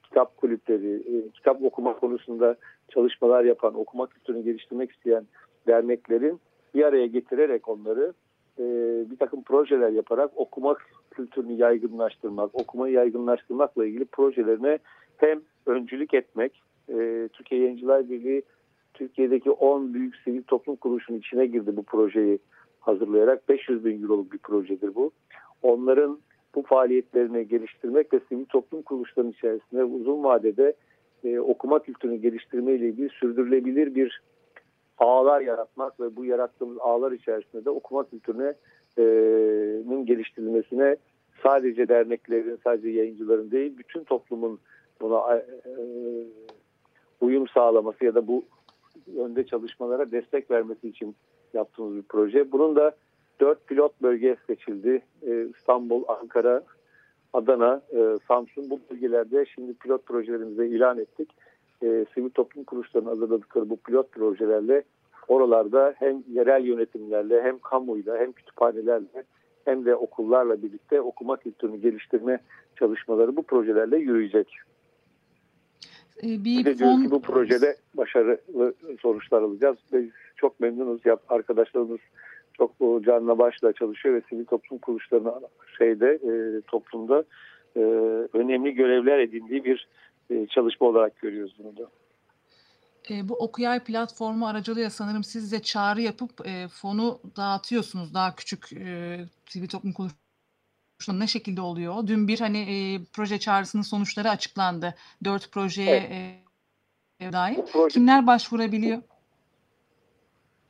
kitap 0.03 0.37
kulüpleri, 0.37 0.95
e, 0.95 1.29
kitap 1.29 1.63
okuma 1.63 1.99
konusunda 1.99 2.55
çalışmalar 2.89 3.43
yapan, 3.43 3.79
okuma 3.79 4.07
kültürünü 4.07 4.43
geliştirmek 4.43 4.91
isteyen 4.91 5.23
derneklerin 5.67 6.39
bir 6.75 6.83
araya 6.83 7.05
getirerek 7.05 7.69
onları 7.69 8.13
e, 8.59 8.63
bir 9.11 9.17
takım 9.17 9.43
projeler 9.43 9.89
yaparak 9.89 10.31
okuma 10.35 10.75
kültürünü 11.11 11.53
yaygınlaştırmak, 11.53 12.55
okumayı 12.55 12.93
yaygınlaştırmakla 12.93 13.85
ilgili 13.85 14.05
projelerine 14.05 14.79
hem 15.17 15.41
öncülük 15.65 16.13
etmek, 16.13 16.61
e, 16.89 17.29
Türkiye 17.33 17.61
Yayıncılar 17.61 18.09
Birliği 18.09 18.43
Türkiye'deki 18.93 19.51
10 19.51 19.93
büyük 19.93 20.15
sivil 20.15 20.43
toplum 20.43 20.75
kuruluşunun 20.75 21.19
içine 21.19 21.45
girdi 21.45 21.77
bu 21.77 21.83
projeyi 21.83 22.39
hazırlayarak. 22.79 23.49
500 23.49 23.85
bin 23.85 24.03
euroluk 24.03 24.33
bir 24.33 24.37
projedir 24.37 24.95
bu. 24.95 25.11
Onların 25.61 26.19
bu 26.55 26.61
faaliyetlerini 26.61 27.47
geliştirmek 27.47 28.13
ve 28.13 28.19
sivil 28.29 28.45
toplum 28.45 28.81
kuruluşlarının 28.81 29.31
içerisinde 29.31 29.83
uzun 29.83 30.23
vadede 30.23 30.73
e, 31.23 31.39
okuma 31.39 31.79
kültürünü 31.79 32.15
geliştirme 32.15 32.73
ile 32.73 32.87
ilgili 32.87 33.09
sürdürülebilir 33.09 33.95
bir 33.95 34.21
ağlar 34.99 35.41
yaratmak 35.41 35.99
ve 35.99 36.15
bu 36.15 36.25
yarattığımız 36.25 36.77
ağlar 36.79 37.11
içerisinde 37.11 37.65
de 37.65 37.69
okuma 37.69 38.09
kültürünün 38.09 40.05
geliştirilmesine 40.05 40.95
sadece 41.43 41.87
derneklerin, 41.87 42.59
sadece 42.63 42.89
yayıncıların 42.89 43.51
değil, 43.51 43.77
bütün 43.77 44.03
toplumun 44.03 44.59
buna 45.01 45.35
e, 45.37 45.43
uyum 47.21 47.47
sağlaması 47.47 48.05
ya 48.05 48.15
da 48.15 48.27
bu 48.27 48.43
yönde 49.13 49.45
çalışmalara 49.45 50.11
destek 50.11 50.51
vermesi 50.51 50.87
için 50.87 51.15
yaptığımız 51.53 51.95
bir 51.95 52.03
proje. 52.09 52.51
Bunun 52.51 52.75
da 52.75 52.91
dört 53.39 53.67
pilot 53.67 54.01
bölge 54.01 54.37
seçildi. 54.47 55.01
İstanbul, 55.55 56.03
Ankara, 56.07 56.63
Adana, 57.33 57.81
e, 57.91 58.17
Samsun 58.27 58.69
bu 58.69 58.79
bölgelerde 58.91 59.45
şimdi 59.45 59.73
pilot 59.73 60.05
projelerimizi 60.05 60.65
ilan 60.65 60.99
ettik. 60.99 61.29
E, 61.83 62.05
sivil 62.13 62.29
toplum 62.29 62.63
kuruluşlarının 62.63 63.09
hazırladıkları 63.09 63.69
bu 63.69 63.77
pilot 63.77 64.11
projelerle 64.11 64.83
oralarda 65.27 65.93
hem 65.97 66.23
yerel 66.31 66.65
yönetimlerle 66.65 67.43
hem 67.43 67.59
kamuyla 67.59 68.17
hem 68.17 68.31
kütüphanelerle 68.31 69.23
hem 69.65 69.85
de 69.85 69.95
okullarla 69.95 70.63
birlikte 70.63 71.01
okuma 71.01 71.37
kültürünü 71.37 71.77
geliştirme 71.77 72.39
çalışmaları 72.75 73.35
bu 73.35 73.43
projelerle 73.43 73.97
yürüyecek. 73.97 74.57
Ee, 76.23 76.43
bir 76.43 76.65
de 76.65 76.75
fon... 76.75 77.03
ki 77.03 77.11
bu 77.11 77.21
projede 77.21 77.75
başarılı 77.93 78.73
sonuçlar 79.01 79.41
alacağız. 79.41 79.77
Biz 79.93 80.09
çok 80.35 80.59
memnunuz. 80.59 81.05
Yap, 81.05 81.23
arkadaşlarımız 81.29 81.99
çok 82.57 82.71
canla 83.05 83.37
başla 83.37 83.73
çalışıyor 83.73 84.15
ve 84.15 84.21
sivil 84.29 84.45
toplum 84.45 84.79
kuruluşlarına 84.79 85.39
şeyde 85.77 86.07
e, 86.07 86.61
toplumda 86.61 87.23
e, 87.75 87.79
önemli 88.33 88.73
görevler 88.73 89.19
edindiği 89.19 89.63
bir 89.63 89.87
e, 90.29 90.47
çalışma 90.47 90.87
olarak 90.87 91.21
görüyoruz 91.21 91.55
bunu 91.59 91.77
da. 91.77 91.89
E, 93.09 93.29
bu 93.29 93.33
Okuyay 93.33 93.83
platformu 93.83 94.47
aracılığıyla 94.47 94.89
sanırım 94.89 95.23
siz 95.23 95.51
de 95.51 95.61
çağrı 95.61 96.01
yapıp 96.01 96.47
e, 96.47 96.67
fonu 96.67 97.19
dağıtıyorsunuz 97.37 98.13
daha 98.13 98.35
küçük 98.35 98.73
e, 98.73 99.19
sivil 99.45 99.67
toplum 99.67 99.93
kuruluşlarına 99.93 101.23
ne 101.23 101.27
şekilde 101.27 101.61
oluyor? 101.61 102.07
Dün 102.07 102.27
bir 102.27 102.39
hani 102.39 102.59
e, 102.59 102.99
proje 103.13 103.39
çağrısının 103.39 103.83
sonuçları 103.83 104.29
açıklandı. 104.29 104.95
Dört 105.23 105.51
projeye 105.51 105.97
evet. 107.19 107.29
e, 107.29 107.33
dair. 107.33 107.59
Proje... 107.73 107.93
Kimler 107.93 108.27
başvurabiliyor? 108.27 109.01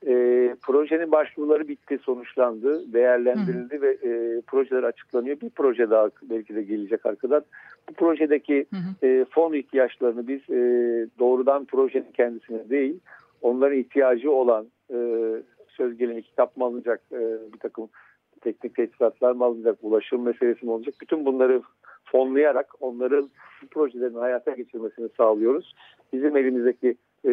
E, 0.08 0.56
projenin 0.62 1.12
başvuruları 1.12 1.68
bitti, 1.68 2.00
sonuçlandı, 2.02 2.94
değerlendirildi 2.94 3.78
hı 3.78 3.82
ve 3.82 3.92
e, 3.92 4.42
projeler 4.42 4.84
açıklanıyor. 4.84 5.42
Bir 5.42 5.50
proje 5.50 5.90
daha 5.90 6.10
belki 6.22 6.56
de 6.56 6.62
gelecek 6.64 7.06
arkadan. 7.06 7.46
Bu 7.90 7.94
projedeki 7.94 8.66
hı 8.74 8.78
hı. 8.78 9.08
E, 9.08 9.26
fon 9.26 9.54
ihtiyaçlarını 9.54 10.28
biz 10.28 10.50
e, 10.50 10.62
doğrudan 11.20 11.66
projenin 11.66 12.12
kendisine 12.14 12.70
değil, 12.70 13.00
onların 13.42 13.78
ihtiyacı 13.78 14.32
olan 14.32 14.68
e, 14.94 14.98
söz 15.68 15.98
gelimi 15.98 16.22
kitap 16.22 16.58
mı 16.58 16.66
alınacak, 16.66 17.02
e, 17.12 17.20
bir 17.54 17.60
takım 17.60 17.90
teknik 18.42 18.76
teçhizatlar 18.76 19.32
mı 19.32 19.46
alınacak, 19.46 19.78
ulaşım 19.82 20.22
meselesi 20.22 20.66
mi 20.66 20.72
olacak? 20.72 20.96
Bütün 21.02 21.26
bunları 21.26 21.62
fonlayarak 22.06 22.68
onların 22.80 23.30
bu 23.64 23.68
projelerin 23.68 24.16
hayata 24.16 24.52
geçirmesini 24.52 25.10
sağlıyoruz. 25.18 25.76
Bizim 26.14 26.38
elimizdeki 26.38 26.96
e, 27.26 27.32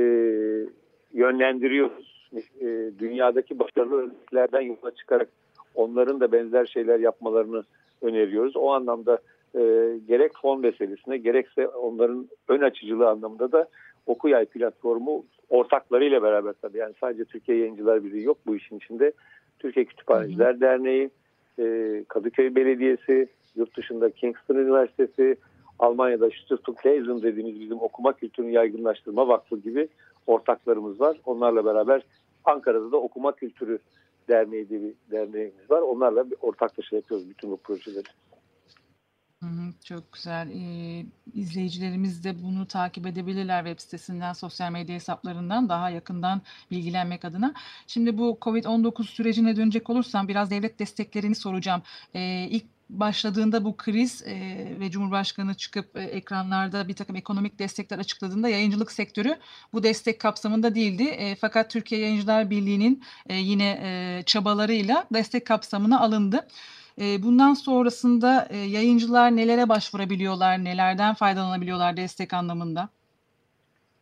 yönlendiriyoruz 1.12 2.16
e, 2.60 2.90
dünyadaki 2.98 3.58
başarılı 3.58 4.02
örneklerden 4.02 4.60
yola 4.60 4.90
çıkarak 4.94 5.28
onların 5.74 6.20
da 6.20 6.32
benzer 6.32 6.66
şeyler 6.66 6.98
yapmalarını 7.00 7.64
öneriyoruz. 8.02 8.56
O 8.56 8.70
anlamda 8.72 9.18
e, 9.56 9.62
gerek 10.08 10.32
fon 10.42 10.60
meselesine 10.60 11.16
gerekse 11.16 11.68
onların 11.68 12.28
ön 12.48 12.60
açıcılığı 12.60 13.08
anlamında 13.08 13.52
da 13.52 13.68
Okuyay 14.06 14.44
platformu 14.44 15.24
ortaklarıyla 15.50 16.22
beraber 16.22 16.54
tabii 16.62 16.78
yani 16.78 16.94
sadece 17.00 17.24
Türkiye 17.24 17.58
Yayıncılar 17.58 18.04
Birliği 18.04 18.24
yok 18.24 18.38
bu 18.46 18.56
işin 18.56 18.76
içinde. 18.76 19.12
Türkiye 19.58 19.84
Kütüphaneciler 19.84 20.52
hı 20.52 20.56
hı. 20.56 20.60
Derneği, 20.60 21.10
e, 21.58 22.04
Kadıköy 22.08 22.54
Belediyesi, 22.54 23.28
yurt 23.56 23.76
dışında 23.76 24.10
Kingston 24.10 24.54
Üniversitesi, 24.54 25.36
Almanya'da 25.78 26.30
Stiftung 26.30 26.86
Lesen 26.86 27.22
dediğimiz 27.22 27.60
bizim 27.60 27.80
okuma 27.80 28.12
kültürünü 28.12 28.50
yaygınlaştırma 28.50 29.28
vakfı 29.28 29.56
gibi 29.56 29.88
ortaklarımız 30.26 31.00
var. 31.00 31.16
Onlarla 31.24 31.64
beraber 31.64 32.02
Ankara'da 32.44 32.92
da 32.92 32.96
Okuma 32.96 33.32
Kültürü 33.32 33.78
Derneği 34.28 34.68
diye 34.68 34.82
bir 34.82 34.94
derneğimiz 35.10 35.70
var. 35.70 35.80
Onlarla 35.80 36.30
bir 36.30 36.36
ortaklaşa 36.40 36.96
yapıyoruz 36.96 37.30
bütün 37.30 37.50
bu 37.50 37.56
projeleri. 37.56 38.08
Çok 39.84 40.12
güzel. 40.12 40.50
Ee, 40.50 41.06
izleyicilerimiz 41.34 42.24
de 42.24 42.42
bunu 42.42 42.66
takip 42.66 43.06
edebilirler 43.06 43.64
web 43.64 43.80
sitesinden, 43.80 44.32
sosyal 44.32 44.72
medya 44.72 44.94
hesaplarından 44.94 45.68
daha 45.68 45.90
yakından 45.90 46.42
bilgilenmek 46.70 47.24
adına. 47.24 47.54
Şimdi 47.86 48.18
bu 48.18 48.38
COVID-19 48.42 49.04
sürecine 49.04 49.56
dönecek 49.56 49.90
olursam 49.90 50.28
biraz 50.28 50.50
devlet 50.50 50.78
desteklerini 50.78 51.34
soracağım. 51.34 51.82
Ee, 52.14 52.48
ilk 52.50 52.64
başladığında 52.90 53.64
bu 53.64 53.76
kriz 53.76 54.22
e, 54.22 54.36
ve 54.80 54.90
Cumhurbaşkanı 54.90 55.54
çıkıp 55.54 55.96
e, 55.96 56.02
ekranlarda 56.02 56.88
bir 56.88 56.94
takım 56.94 57.16
ekonomik 57.16 57.58
destekler 57.58 57.98
açıkladığında 57.98 58.48
yayıncılık 58.48 58.92
sektörü 58.92 59.36
bu 59.72 59.82
destek 59.82 60.20
kapsamında 60.20 60.74
değildi. 60.74 61.02
E, 61.02 61.34
fakat 61.34 61.70
Türkiye 61.70 62.00
Yayıncılar 62.00 62.50
Birliği'nin 62.50 63.02
e, 63.26 63.36
yine 63.36 63.80
e, 63.82 64.22
çabalarıyla 64.26 65.06
destek 65.12 65.46
kapsamına 65.46 66.00
alındı. 66.00 66.46
E, 67.00 67.22
bundan 67.22 67.54
sonrasında 67.54 68.48
e, 68.50 68.56
yayıncılar 68.56 69.36
nelere 69.36 69.68
başvurabiliyorlar, 69.68 70.64
nelerden 70.64 71.14
faydalanabiliyorlar 71.14 71.96
destek 71.96 72.34
anlamında? 72.34 72.88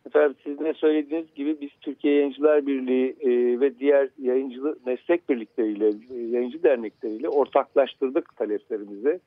Efendim 0.07 0.37
siz 0.45 0.61
ne 0.61 0.75
söylediğiniz 0.75 1.35
gibi 1.35 1.61
biz 1.61 1.71
Türkiye 1.81 2.15
Yayıncılar 2.15 2.67
Birliği 2.67 3.17
e, 3.21 3.61
ve 3.61 3.79
diğer 3.79 4.09
yayıncı 4.19 4.61
meslek 4.87 5.29
birlikleriyle, 5.29 5.89
e, 5.89 6.21
yayıncı 6.21 6.63
dernekleriyle 6.63 7.29
ortaklaştırdık 7.29 8.37
taleplerimizi. 8.37 9.21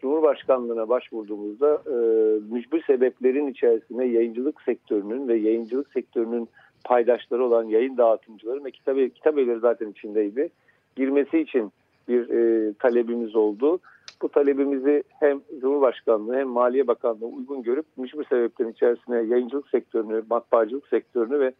Cumhurbaşkanlığına 0.00 0.88
başvurduğumuzda 0.88 1.82
e, 1.86 1.96
mücbir 2.54 2.82
sebeplerin 2.86 3.46
içerisine 3.46 4.04
yayıncılık 4.04 4.62
sektörünün 4.62 5.28
ve 5.28 5.36
yayıncılık 5.36 5.92
sektörünün 5.92 6.48
paydaşları 6.84 7.44
olan 7.44 7.64
yayın 7.64 7.96
dağıtımcıları 7.96 8.64
ve 8.64 8.70
kitap, 8.70 8.96
kitap 9.14 9.38
evleri 9.38 9.58
zaten 9.58 9.90
içindeydi. 9.90 10.48
Girmesi 10.96 11.38
için 11.38 11.72
bir 12.08 12.28
e, 12.30 12.72
talebimiz 12.72 13.36
oldu. 13.36 13.80
Bu 14.22 14.28
talebimizi 14.28 15.02
hem 15.20 15.40
Cumhurbaşkanlığı 15.60 16.36
hem 16.36 16.48
Maliye 16.48 16.86
Bakanlığı 16.86 17.26
uygun 17.26 17.62
görüp 17.62 17.86
mücbir 17.96 18.24
sebeplerin 18.24 18.72
içerisine 18.72 19.22
yayıncılık 19.22 19.68
sektörünü, 19.68 20.22
matbaacılık 20.30 20.88
sektörünü 20.88 21.40
ve 21.40 21.52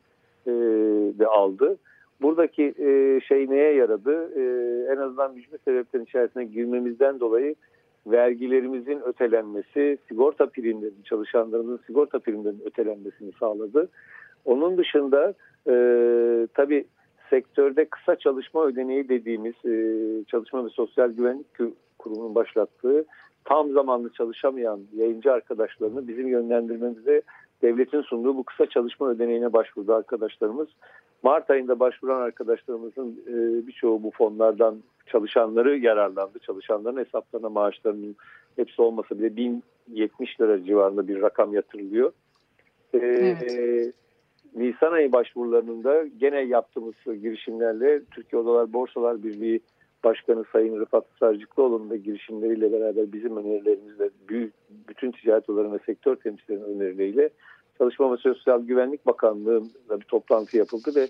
e, 0.47 0.53
de 1.19 1.27
aldı. 1.27 1.77
Buradaki 2.23 2.75
e, 2.79 3.21
şey 3.21 3.51
neye 3.51 3.75
yaradı? 3.75 4.33
E, 4.37 4.43
en 4.93 4.97
azından 4.97 5.35
mücbir 5.35 5.59
sebeplerin 5.65 6.05
içerisine 6.05 6.45
girmemizden 6.45 7.21
dolayı 7.21 7.55
vergilerimizin 8.07 9.01
ötelenmesi, 9.05 9.99
sigorta 10.09 10.47
primlerinin, 10.47 11.03
çalışanlarımızın 11.05 11.81
sigorta 11.87 12.19
primlerinin 12.19 12.63
ötelenmesini 12.65 13.33
sağladı. 13.41 13.89
Onun 14.45 14.79
dışında 14.79 15.35
e, 15.69 15.75
tabii 16.55 16.85
sektörde 17.31 17.85
kısa 17.85 18.17
çalışma 18.17 18.65
ödeneği 18.65 19.09
dediğimiz 19.09 19.55
e, 19.65 20.25
Çalışma 20.25 20.65
ve 20.65 20.69
Sosyal 20.69 21.11
Güvenlik 21.11 21.47
Kurumu'nun 21.99 22.35
başlattığı 22.35 23.05
tam 23.45 23.73
zamanlı 23.73 24.13
çalışamayan 24.13 24.81
yayıncı 24.97 25.33
arkadaşlarını 25.33 26.09
bizim 26.09 26.29
yönlendirmemize 26.29 27.23
devletin 27.63 28.03
sunduğu 28.03 28.37
bu 28.37 28.45
kısa 28.45 28.67
çalışma 28.67 29.09
ödeneğine 29.09 29.53
başvurdu 29.53 29.95
arkadaşlarımız. 29.95 30.69
Mart 31.23 31.51
ayında 31.51 31.81
başvuran 31.81 32.21
arkadaşlarımızın 32.21 33.25
e, 33.27 33.67
birçoğu 33.67 34.03
bu 34.03 34.11
fonlardan 34.11 34.77
çalışanları 35.07 35.79
yararlandı. 35.79 36.39
Çalışanların 36.39 37.05
hesaplarına 37.05 37.49
maaşlarının 37.49 38.17
hepsi 38.57 38.83
olmasa 38.83 39.19
bile 39.19 39.37
1070 39.37 40.41
lira 40.41 40.65
civarında 40.65 41.09
bir 41.09 41.23
rakam 41.23 41.55
yatırılıyor. 41.55 42.13
E, 42.95 42.99
evet. 42.99 43.95
Nisan 44.57 44.93
ayı 44.93 45.13
başvurularının 45.13 45.85
da 45.85 46.05
gene 46.21 46.41
yaptığımız 46.41 46.95
girişimlerle 47.05 48.01
Türkiye 48.11 48.43
Odalar 48.43 48.73
Borsalar 48.73 49.23
Birliği 49.23 49.61
Başkanı 50.05 50.45
Sayın 50.53 50.81
Rıfat 50.81 51.05
Sarcıklıoğlu'nun 51.21 51.91
da 51.91 51.97
girişimleriyle 51.97 52.73
beraber 52.73 53.13
bizim 53.13 53.37
önerilerimizle 53.37 54.11
büyük, 54.29 54.53
bütün 54.89 55.11
ticaret 55.11 55.51
odaları 55.51 55.73
ve 55.73 55.79
sektör 55.87 56.17
temsilcilerinin 56.17 56.81
önerileriyle 56.81 57.31
Çalışma 57.79 58.13
ve 58.13 58.17
Sosyal 58.17 58.63
Güvenlik 58.63 59.07
Bakanlığı'nda 59.07 60.01
bir 60.01 60.05
toplantı 60.05 60.57
yapıldı 60.57 60.91
ve 60.97 61.09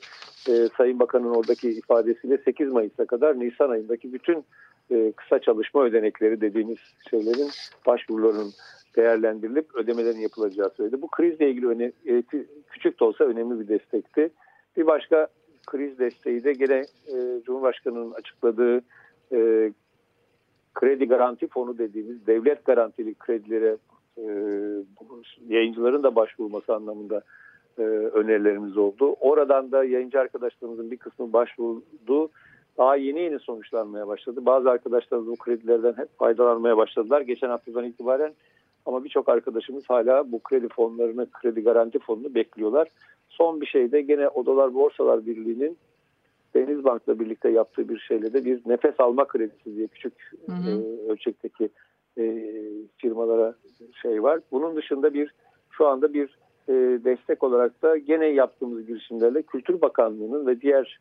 e, 0.53 0.69
Sayın 0.77 0.99
Bakan'ın 0.99 1.35
oradaki 1.35 1.71
ifadesiyle 1.71 2.39
8 2.39 2.73
Mayıs'a 2.73 3.05
kadar 3.05 3.41
Nisan 3.41 3.71
ayındaki 3.71 4.13
bütün 4.13 4.45
e, 4.91 5.13
kısa 5.13 5.39
çalışma 5.39 5.85
ödenekleri 5.85 6.41
dediğimiz 6.41 6.79
şeylerin 7.11 7.51
başvurularının 7.87 8.51
değerlendirilip 8.97 9.75
ödemelerin 9.75 10.21
yapılacağı 10.21 10.71
söyledi. 10.71 11.03
Bu 11.03 11.09
krizle 11.09 11.51
ilgili 11.51 11.67
öne, 11.67 11.93
e, 12.07 12.23
küçük 12.71 13.01
de 13.01 13.05
olsa 13.05 13.25
önemli 13.25 13.61
bir 13.61 13.69
destekti. 13.69 14.31
Bir 14.77 14.87
başka 14.87 15.29
kriz 15.67 15.99
desteği 15.99 16.45
de 16.45 16.53
gene 16.53 16.85
e, 17.07 17.43
Cumhurbaşkanı'nın 17.45 18.13
açıkladığı 18.13 18.81
e, 19.33 19.73
kredi 20.75 21.09
garanti 21.09 21.47
fonu 21.47 21.79
dediğimiz 21.79 22.27
devlet 22.27 22.65
garantili 22.65 23.15
kredilere 23.15 23.77
e, 24.19 24.25
yayıncıların 25.49 26.03
da 26.03 26.17
başvurması 26.17 26.75
anlamında 26.75 27.23
e, 27.79 27.83
önerilerimiz 27.83 28.77
oldu. 28.77 29.17
Oradan 29.21 29.73
da 29.73 29.85
yayıncı 29.85 30.21
arkadaşlarımızın 30.21 30.91
bir 30.91 30.97
kısmı 30.97 31.33
başvurdu. 31.33 32.31
Daha 32.79 32.97
yeni 32.97 33.21
yeni 33.21 33.39
sonuçlanmaya 33.39 34.09
başladı. 34.09 34.47
Bazı 34.47 34.71
arkadaşlarımız 34.71 35.29
bu 35.29 35.37
kredilerden 35.37 35.93
hep 35.93 36.19
faydalanmaya 36.19 36.77
başladılar. 36.77 37.21
Geçen 37.21 37.49
haftadan 37.49 37.85
itibaren 37.85 38.35
ama 38.87 39.05
birçok 39.05 39.29
arkadaşımız 39.29 39.91
hala 39.91 40.33
bu 40.33 40.43
kredi 40.43 40.69
fonlarını, 40.69 41.31
kredi 41.31 41.63
garanti 41.63 41.99
fonunu 41.99 42.35
bekliyorlar. 42.35 42.89
Son 43.29 43.61
bir 43.61 43.67
şey 43.67 43.93
de 43.93 44.01
gene 44.01 44.29
Odalar 44.29 44.75
Borsalar 44.75 45.27
Birliği'nin 45.27 45.79
Denizbank'la 46.55 47.21
birlikte 47.21 47.51
yaptığı 47.51 47.89
bir 47.89 47.99
şeyle 47.99 48.33
de 48.33 48.45
bir 48.45 48.61
nefes 48.67 48.95
alma 48.99 49.27
kredisi 49.29 49.77
diye 49.77 49.87
küçük 49.87 50.13
hı 50.47 50.53
hı. 50.53 50.71
E, 50.71 51.11
ölçekteki 51.13 51.69
e, 52.19 52.53
firmalara 52.97 53.55
şey 54.03 54.23
var. 54.23 54.41
Bunun 54.53 54.77
dışında 54.77 55.15
bir 55.15 55.35
şu 55.71 55.87
anda 55.87 56.15
bir 56.15 56.39
e, 56.69 56.73
destek 57.05 57.43
olarak 57.43 57.83
da 57.83 57.97
gene 57.97 58.27
yaptığımız 58.27 58.87
girişimlerle 58.87 59.43
Kültür 59.43 59.81
Bakanlığı'nın 59.81 60.47
ve 60.47 60.61
diğer 60.61 61.01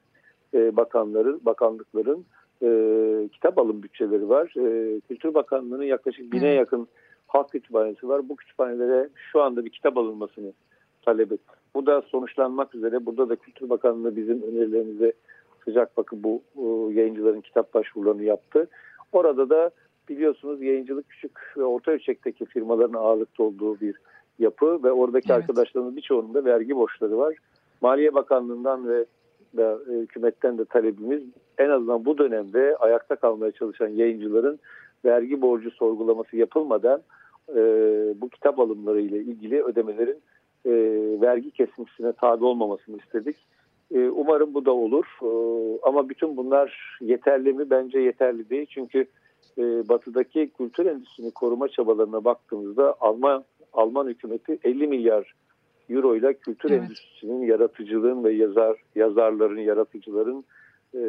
e, 0.54 0.76
bakanların, 0.76 1.42
bakanlıkların 1.46 2.26
e, 2.64 2.70
kitap 3.34 3.58
alım 3.58 3.84
bütçeleri 3.84 4.30
var. 4.30 4.54
E, 4.58 5.00
Kültür 5.00 5.34
Bakanlığı'nın 5.34 5.84
yaklaşık 5.84 6.32
bine 6.32 6.54
yakın 6.54 6.88
halk 7.28 7.52
kütüphanesi 7.52 8.08
var. 8.08 8.30
Bu 8.30 8.36
kütüphanelere 8.36 9.10
şu 9.32 9.42
anda 9.42 9.66
bir 9.66 9.70
kitap 9.70 9.98
alınmasını 9.98 10.54
talep 11.06 11.32
etti. 11.32 11.54
Bu 11.76 11.86
da 11.86 12.02
sonuçlanmak 12.02 12.76
üzere. 12.76 13.06
Burada 13.06 13.30
da 13.30 13.36
Kültür 13.36 13.70
Bakanlığı 13.70 14.16
bizim 14.16 14.42
önerilerimize 14.42 15.14
sıcak 15.66 15.98
bakın 15.98 16.24
bu, 16.24 16.42
bu 16.56 16.92
yayıncıların 16.94 17.42
kitap 17.42 17.74
başvurularını 17.74 18.24
yaptı. 18.24 18.68
Orada 19.12 19.50
da 19.50 19.72
biliyorsunuz 20.10 20.62
yayıncılık 20.62 21.10
küçük 21.10 21.40
ve 21.58 21.64
orta 21.64 21.92
ölçekteki 21.92 22.46
firmaların 22.46 23.00
ağırlıkta 23.00 23.44
olduğu 23.44 23.80
bir 23.80 23.96
yapı 24.40 24.84
ve 24.84 24.92
oradaki 24.92 25.32
evet. 25.32 25.42
arkadaşlarımın 25.42 25.96
birçoğunun 25.96 26.34
da 26.34 26.46
vergi 26.46 26.76
borçları 26.76 27.18
var. 27.18 27.36
Maliye 27.82 28.14
Bakanlığı'ndan 28.14 28.90
ve, 28.90 29.06
ve 29.58 29.76
hükümetten 30.02 30.58
de 30.58 30.66
talebimiz 30.66 31.24
en 31.58 31.70
azından 31.70 32.06
bu 32.06 32.18
dönemde 32.18 32.78
ayakta 32.78 33.16
kalmaya 33.16 33.52
çalışan 33.52 33.88
yayıncıların 33.88 34.60
vergi 35.06 35.42
borcu 35.42 35.72
sorgulaması 35.72 36.38
yapılmadan 36.38 37.02
e, 37.50 37.62
bu 38.22 38.30
kitap 38.30 38.60
alımları 38.60 39.02
ile 39.02 39.18
ilgili 39.18 39.64
ödemelerin 39.64 40.18
e, 40.66 40.72
vergi 41.22 41.52
kesintisine 41.52 42.14
tabi 42.14 42.46
olmamasını 42.46 42.98
istedik. 42.98 43.38
E, 43.94 44.10
umarım 44.10 44.54
bu 44.54 44.66
da 44.66 44.72
olur. 44.72 45.06
E, 45.22 45.30
ama 45.84 46.10
bütün 46.10 46.38
bunlar 46.38 46.98
yeterli 47.02 47.54
mi? 47.54 47.70
Bence 47.70 48.00
yeterli 48.00 48.50
değil. 48.50 48.66
Çünkü 48.70 49.06
e, 49.58 49.64
batıdaki 49.90 50.50
kültür 50.58 50.86
endüstrisini 50.86 51.32
koruma 51.32 51.68
çabalarına 51.68 52.24
baktığımızda 52.24 52.96
Alman 53.00 53.44
Alman 53.74 54.08
hükümeti 54.08 54.60
50 54.64 54.88
milyar 54.88 55.34
euro 55.90 56.16
ile 56.16 56.34
kültür 56.34 56.72
evet. 56.72 56.84
endüstrisinin 56.84 57.46
yaratıcılığın 57.46 58.24
ve 58.24 58.32
yazar 58.32 58.78
yazarların, 58.96 59.60
yaratıcıların 59.60 60.46
e, 60.94 61.00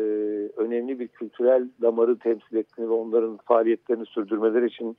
önemli 0.56 0.98
bir 0.98 1.08
kültürel 1.08 1.68
damarı 1.82 2.18
temsil 2.18 2.56
ettiğini 2.56 2.88
ve 2.88 2.92
onların 2.92 3.36
faaliyetlerini 3.36 4.06
sürdürmeleri 4.06 4.66
için 4.66 4.96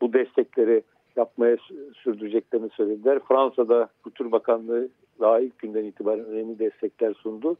bu 0.00 0.12
destekleri 0.12 0.82
yapmaya 1.16 1.56
sürdüreceklerini 1.94 2.70
söylediler. 2.70 3.20
Fransa'da 3.28 3.88
Kültür 4.04 4.32
Bakanlığı 4.32 4.88
daha 5.20 5.40
ilk 5.40 5.58
günden 5.58 5.84
itibaren 5.84 6.24
önemli 6.24 6.58
destekler 6.58 7.14
sundu. 7.14 7.56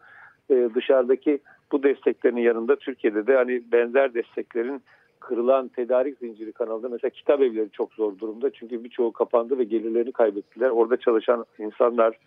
Ee, 0.51 0.69
dışarıdaki 0.75 1.39
bu 1.73 1.83
desteklerin 1.83 2.37
yanında 2.37 2.77
Türkiye'de 2.77 3.27
de 3.27 3.37
hani 3.37 3.63
benzer 3.73 4.15
desteklerin 4.15 4.83
kırılan 5.21 5.69
tedarik 5.69 6.19
zinciri 6.19 6.53
kanalında 6.53 6.89
mesela 6.89 7.11
kitap 7.11 7.41
evleri 7.41 7.71
çok 7.71 7.93
zor 7.93 8.19
durumda. 8.19 8.51
Çünkü 8.51 8.85
birçoğu 8.85 9.13
kapandı 9.13 9.59
ve 9.59 9.65
gelirlerini 9.65 10.13
kaybettiler. 10.13 10.71
Orada 10.71 10.97
çalışan 10.97 11.45
insanlar 11.59 12.19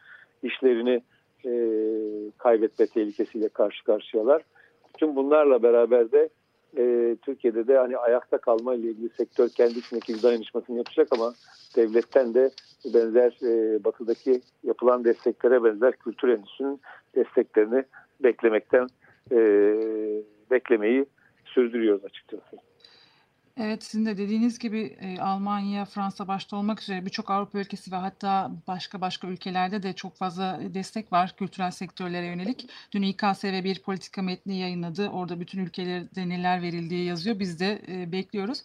işlerini 0.44 1.02
e, 1.46 1.52
kaybetme 2.38 2.88
tehlikesiyle 2.88 3.50
karşı 3.50 3.84
karşıyalar. 3.84 4.42
Bütün 4.94 5.16
bunlarla 5.16 5.64
beraber 5.64 6.12
de 6.12 6.30
e, 6.78 7.16
Türkiye'de 7.22 7.68
de 7.68 7.78
hani 7.78 7.98
ayakta 7.98 8.38
kalma 8.38 8.76
ile 8.76 8.88
ilgili 8.90 9.10
sektör 9.10 9.50
kendi 9.50 9.80
içindeki 9.80 10.24
dayanışmasını 10.24 10.78
yapacak 10.78 11.08
ama 11.12 11.34
devletten 11.76 12.34
de 12.34 12.50
benzer 12.94 13.38
e, 13.44 13.84
batıdaki 13.84 14.42
yapılan 14.64 15.06
desteklere 15.06 15.64
benzer 15.64 15.96
kültür 15.96 16.28
endüstrisinin 16.28 16.82
desteklerini 17.16 17.84
beklemekten 18.24 18.88
e, 19.32 19.38
beklemeyi 20.52 21.06
sürdürüyoruz 21.46 22.06
açıkçası. 22.06 22.58
Evet, 23.58 23.84
sizin 23.84 24.06
de 24.06 24.18
dediğiniz 24.18 24.60
gibi 24.60 24.98
e, 25.02 25.20
Almanya, 25.20 25.86
Fransa 25.86 26.28
başta 26.28 26.56
olmak 26.58 26.82
üzere 26.82 27.06
birçok 27.06 27.32
Avrupa 27.32 27.60
ülkesi 27.60 27.92
ve 27.92 27.96
hatta 27.96 28.52
başka 28.68 29.02
başka 29.02 29.28
ülkelerde 29.28 29.84
de 29.84 29.94
çok 29.94 30.18
fazla 30.18 30.60
destek 30.74 31.12
var 31.12 31.36
kültürel 31.38 31.72
sektörlere 31.72 32.26
yönelik. 32.26 32.70
Dün 32.92 33.02
İKSV 33.02 33.64
bir 33.64 33.82
politika 33.82 34.22
metni 34.22 34.58
yayınladı. 34.58 35.10
Orada 35.10 35.40
bütün 35.40 35.60
ülkelerde 35.60 36.30
neler 36.30 36.62
verildiği 36.62 37.06
yazıyor. 37.06 37.40
Biz 37.40 37.60
de 37.60 37.82
e, 37.88 38.12
bekliyoruz. 38.12 38.64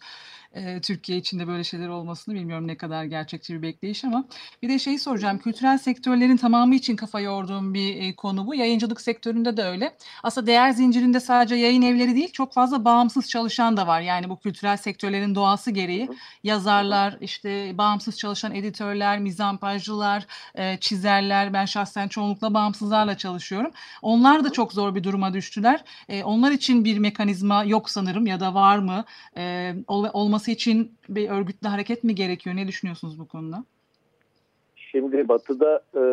E, 0.53 0.81
Türkiye 0.81 1.17
içinde 1.17 1.47
böyle 1.47 1.63
şeyler 1.63 1.87
olmasını 1.87 2.35
bilmiyorum 2.35 2.67
ne 2.67 2.77
kadar 2.77 3.03
gerçekçi 3.03 3.53
bir 3.53 3.61
bekleyiş 3.61 4.05
ama 4.05 4.25
bir 4.61 4.69
de 4.69 4.79
şeyi 4.79 4.99
soracağım. 4.99 5.39
Kültürel 5.39 5.77
sektörlerin 5.77 6.37
tamamı 6.37 6.75
için 6.75 6.95
kafa 6.95 7.19
yorduğum 7.19 7.73
bir 7.73 7.95
e, 7.95 8.15
konu 8.15 8.47
bu. 8.47 8.55
Yayıncılık 8.55 9.01
sektöründe 9.01 9.57
de 9.57 9.63
öyle. 9.63 9.95
Aslında 10.23 10.47
değer 10.47 10.71
zincirinde 10.71 11.19
sadece 11.19 11.55
yayın 11.55 11.81
evleri 11.81 12.15
değil 12.15 12.31
çok 12.31 12.53
fazla 12.53 12.85
bağımsız 12.85 13.29
çalışan 13.29 13.77
da 13.77 13.87
var. 13.87 14.01
Yani 14.01 14.29
bu 14.29 14.39
kültürel 14.39 14.77
sektörlerin 14.77 15.35
doğası 15.35 15.71
gereği 15.71 16.09
yazarlar, 16.43 17.17
işte 17.21 17.77
bağımsız 17.77 18.17
çalışan 18.17 18.55
editörler, 18.55 19.19
mizampajcılar, 19.19 20.25
e, 20.55 20.77
çizerler, 20.77 21.53
ben 21.53 21.65
şahsen 21.65 22.07
çoğunlukla 22.07 22.53
bağımsızlarla 22.53 23.17
çalışıyorum. 23.17 23.71
Onlar 24.01 24.43
da 24.43 24.51
çok 24.51 24.73
zor 24.73 24.95
bir 24.95 25.03
duruma 25.03 25.33
düştüler. 25.33 25.83
E, 26.09 26.23
onlar 26.23 26.51
için 26.51 26.85
bir 26.85 26.97
mekanizma 26.97 27.63
yok 27.63 27.89
sanırım 27.89 28.27
ya 28.27 28.39
da 28.39 28.53
var 28.53 28.77
mı? 28.77 29.05
E, 29.37 29.75
ol, 29.87 30.05
olması 30.13 30.38
için 30.47 30.91
bir 31.09 31.29
örgütlü 31.29 31.67
hareket 31.67 32.03
mi 32.03 32.15
gerekiyor? 32.15 32.55
Ne 32.55 32.67
düşünüyorsunuz 32.67 33.19
bu 33.19 33.27
konuda? 33.27 33.63
Şimdi 34.75 35.27
Batı'da 35.27 35.83
e, 35.95 36.03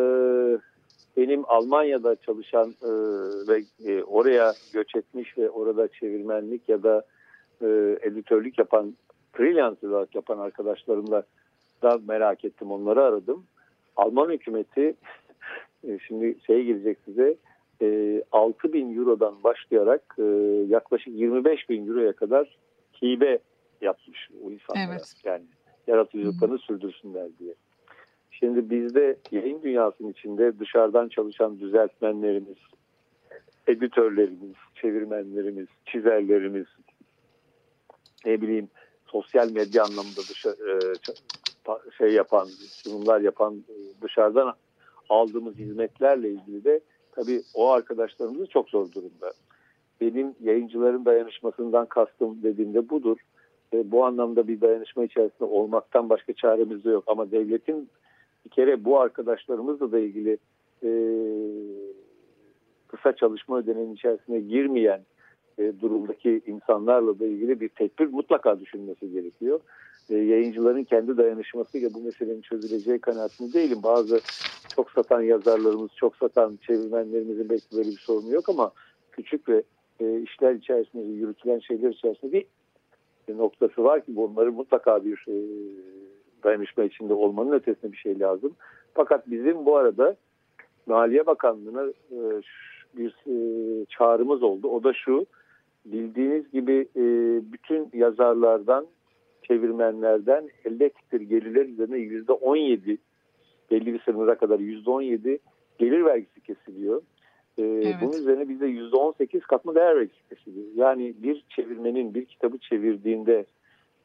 benim 1.17 1.43
Almanya'da 1.47 2.15
çalışan 2.15 2.69
e, 2.81 2.89
ve 3.47 3.63
e, 3.85 4.03
oraya 4.03 4.53
göç 4.73 4.95
etmiş 4.95 5.37
ve 5.37 5.49
orada 5.49 5.87
çevirmenlik 5.87 6.69
ya 6.69 6.83
da 6.83 7.05
e, 7.61 7.97
editörlük 8.01 8.57
yapan 8.57 8.95
freelance 9.33 9.87
olarak 9.87 10.15
yapan 10.15 10.37
arkadaşlarımla 10.37 11.23
da 11.81 11.99
merak 12.07 12.45
ettim 12.45 12.71
onları 12.71 13.03
aradım. 13.03 13.43
Alman 13.95 14.29
hükümeti 14.29 14.95
e, 15.87 15.99
şimdi 16.07 16.37
şey 16.47 16.63
gelecek 16.63 16.97
size 17.05 17.35
e, 17.81 18.21
6 18.31 18.73
bin 18.73 18.97
eurodan 18.97 19.43
başlayarak 19.43 20.15
e, 20.19 20.23
yaklaşık 20.67 21.13
25 21.13 21.69
bin 21.69 21.87
euroya 21.87 22.13
kadar 22.13 22.57
hibe 23.01 23.39
yapmış 23.81 24.29
bu 24.43 24.51
insanlara. 24.51 24.91
Evet. 24.91 25.13
Yani 25.23 25.43
yaratıcılıklarını 25.87 26.55
hmm. 26.55 26.59
sürdürsünler 26.59 27.27
diye. 27.39 27.53
Şimdi 28.31 28.69
bizde 28.69 29.17
yayın 29.31 29.61
dünyasının 29.61 30.11
içinde 30.11 30.59
dışarıdan 30.59 31.09
çalışan 31.09 31.59
düzeltmenlerimiz, 31.59 32.57
editörlerimiz, 33.67 34.55
çevirmenlerimiz, 34.75 35.67
çizerlerimiz, 35.85 36.65
ne 38.25 38.41
bileyim 38.41 38.69
sosyal 39.05 39.51
medya 39.51 39.83
anlamında 39.83 40.21
dışarı, 40.29 40.55
e, 40.55 40.77
şey 41.97 42.13
yapan, 42.13 42.45
sunumlar 42.69 43.21
yapan 43.21 43.63
e, 43.69 44.01
dışarıdan 44.01 44.53
aldığımız 45.09 45.55
hizmetlerle 45.55 46.29
ilgili 46.29 46.63
de 46.63 46.79
tabii 47.11 47.41
o 47.53 47.69
arkadaşlarımız 47.69 48.49
çok 48.49 48.69
zor 48.69 48.91
durumda. 48.91 49.33
Benim 50.01 50.35
yayıncıların 50.41 51.05
dayanışmasından 51.05 51.85
kastım 51.85 52.43
dediğimde 52.43 52.89
budur. 52.89 53.17
E, 53.73 53.91
bu 53.91 54.05
anlamda 54.05 54.47
bir 54.47 54.61
dayanışma 54.61 55.03
içerisinde 55.03 55.43
olmaktan 55.43 56.09
başka 56.09 56.33
çaremiz 56.33 56.83
de 56.83 56.89
yok. 56.89 57.03
Ama 57.07 57.31
devletin 57.31 57.89
bir 58.45 58.49
kere 58.49 58.85
bu 58.85 58.99
arkadaşlarımızla 58.99 59.91
da 59.91 59.99
ilgili 59.99 60.37
e, 60.83 60.89
kısa 62.87 63.15
çalışma 63.15 63.57
ödeneğinin 63.57 63.95
içerisine 63.95 64.39
girmeyen 64.39 65.01
e, 65.57 65.73
durumdaki 65.81 66.41
insanlarla 66.47 67.19
da 67.19 67.25
ilgili 67.25 67.61
bir 67.61 67.69
tedbir 67.69 68.05
mutlaka 68.05 68.59
düşünmesi 68.59 69.11
gerekiyor. 69.11 69.59
E, 70.09 70.15
yayıncıların 70.15 70.83
kendi 70.83 71.17
dayanışmasıyla 71.17 71.93
bu 71.93 72.01
meselenin 72.01 72.41
çözüleceği 72.41 72.99
kanaatinde 72.99 73.53
değilim. 73.53 73.79
Bazı 73.83 74.19
çok 74.75 74.91
satan 74.91 75.21
yazarlarımız, 75.21 75.91
çok 75.95 76.15
satan 76.15 76.59
çevirmenlerimizin 76.67 77.49
belki 77.49 77.65
böyle 77.77 77.89
bir 77.89 77.99
sorunu 77.99 78.33
yok 78.33 78.49
ama 78.49 78.71
küçük 79.11 79.49
ve 79.49 79.63
e, 79.99 80.21
işler 80.21 80.53
içerisinde 80.53 81.03
yürütülen 81.03 81.59
şeyler 81.59 81.89
içerisinde 81.89 82.31
bir 82.31 82.45
noktası 83.33 83.83
var 83.83 84.05
ki 84.05 84.15
bunları 84.15 84.51
mutlaka 84.51 85.05
bir 85.05 85.25
e, 85.27 85.35
dayanışma 86.43 86.83
içinde 86.83 87.13
olmanın 87.13 87.51
ötesinde 87.51 87.91
bir 87.91 87.97
şey 87.97 88.19
lazım. 88.19 88.55
Fakat 88.93 89.31
bizim 89.31 89.65
bu 89.65 89.77
arada 89.77 90.15
Maliye 90.85 91.25
Bakanlığı'na 91.25 91.83
e, 92.11 92.41
bir 92.97 93.15
e, 93.27 93.85
çağrımız 93.85 94.43
oldu. 94.43 94.67
O 94.67 94.83
da 94.83 94.93
şu, 94.93 95.25
bildiğiniz 95.85 96.51
gibi 96.51 96.87
bütün 97.51 97.89
yazarlardan, 97.93 98.87
çevirmenlerden 99.43 100.49
elde 100.65 100.85
ettikleri 100.85 101.27
gelirler 101.27 101.65
üzerine 101.65 101.97
yüzde 101.97 102.31
on 102.31 102.55
yedi, 102.55 102.97
belli 103.71 103.93
bir 103.93 103.99
sınıra 103.99 104.35
kadar 104.35 104.59
yüzde 104.59 104.89
on 104.89 105.01
yedi 105.01 105.39
gelir 105.77 106.05
vergisi 106.05 106.41
kesiliyor. 106.41 107.01
Evet. 107.57 107.95
Bunun 108.01 108.13
üzerine 108.13 108.65
yüzde 108.65 108.95
on 108.95 109.11
sekiz 109.11 109.45
katma 109.45 109.75
değer 109.75 109.95
vergisi 109.95 110.29
kesiliyor. 110.29 110.65
Yani 110.75 111.13
bir 111.17 111.43
çevirmenin 111.49 112.13
bir 112.13 112.25
kitabı 112.25 112.57
çevirdiğinde 112.57 113.45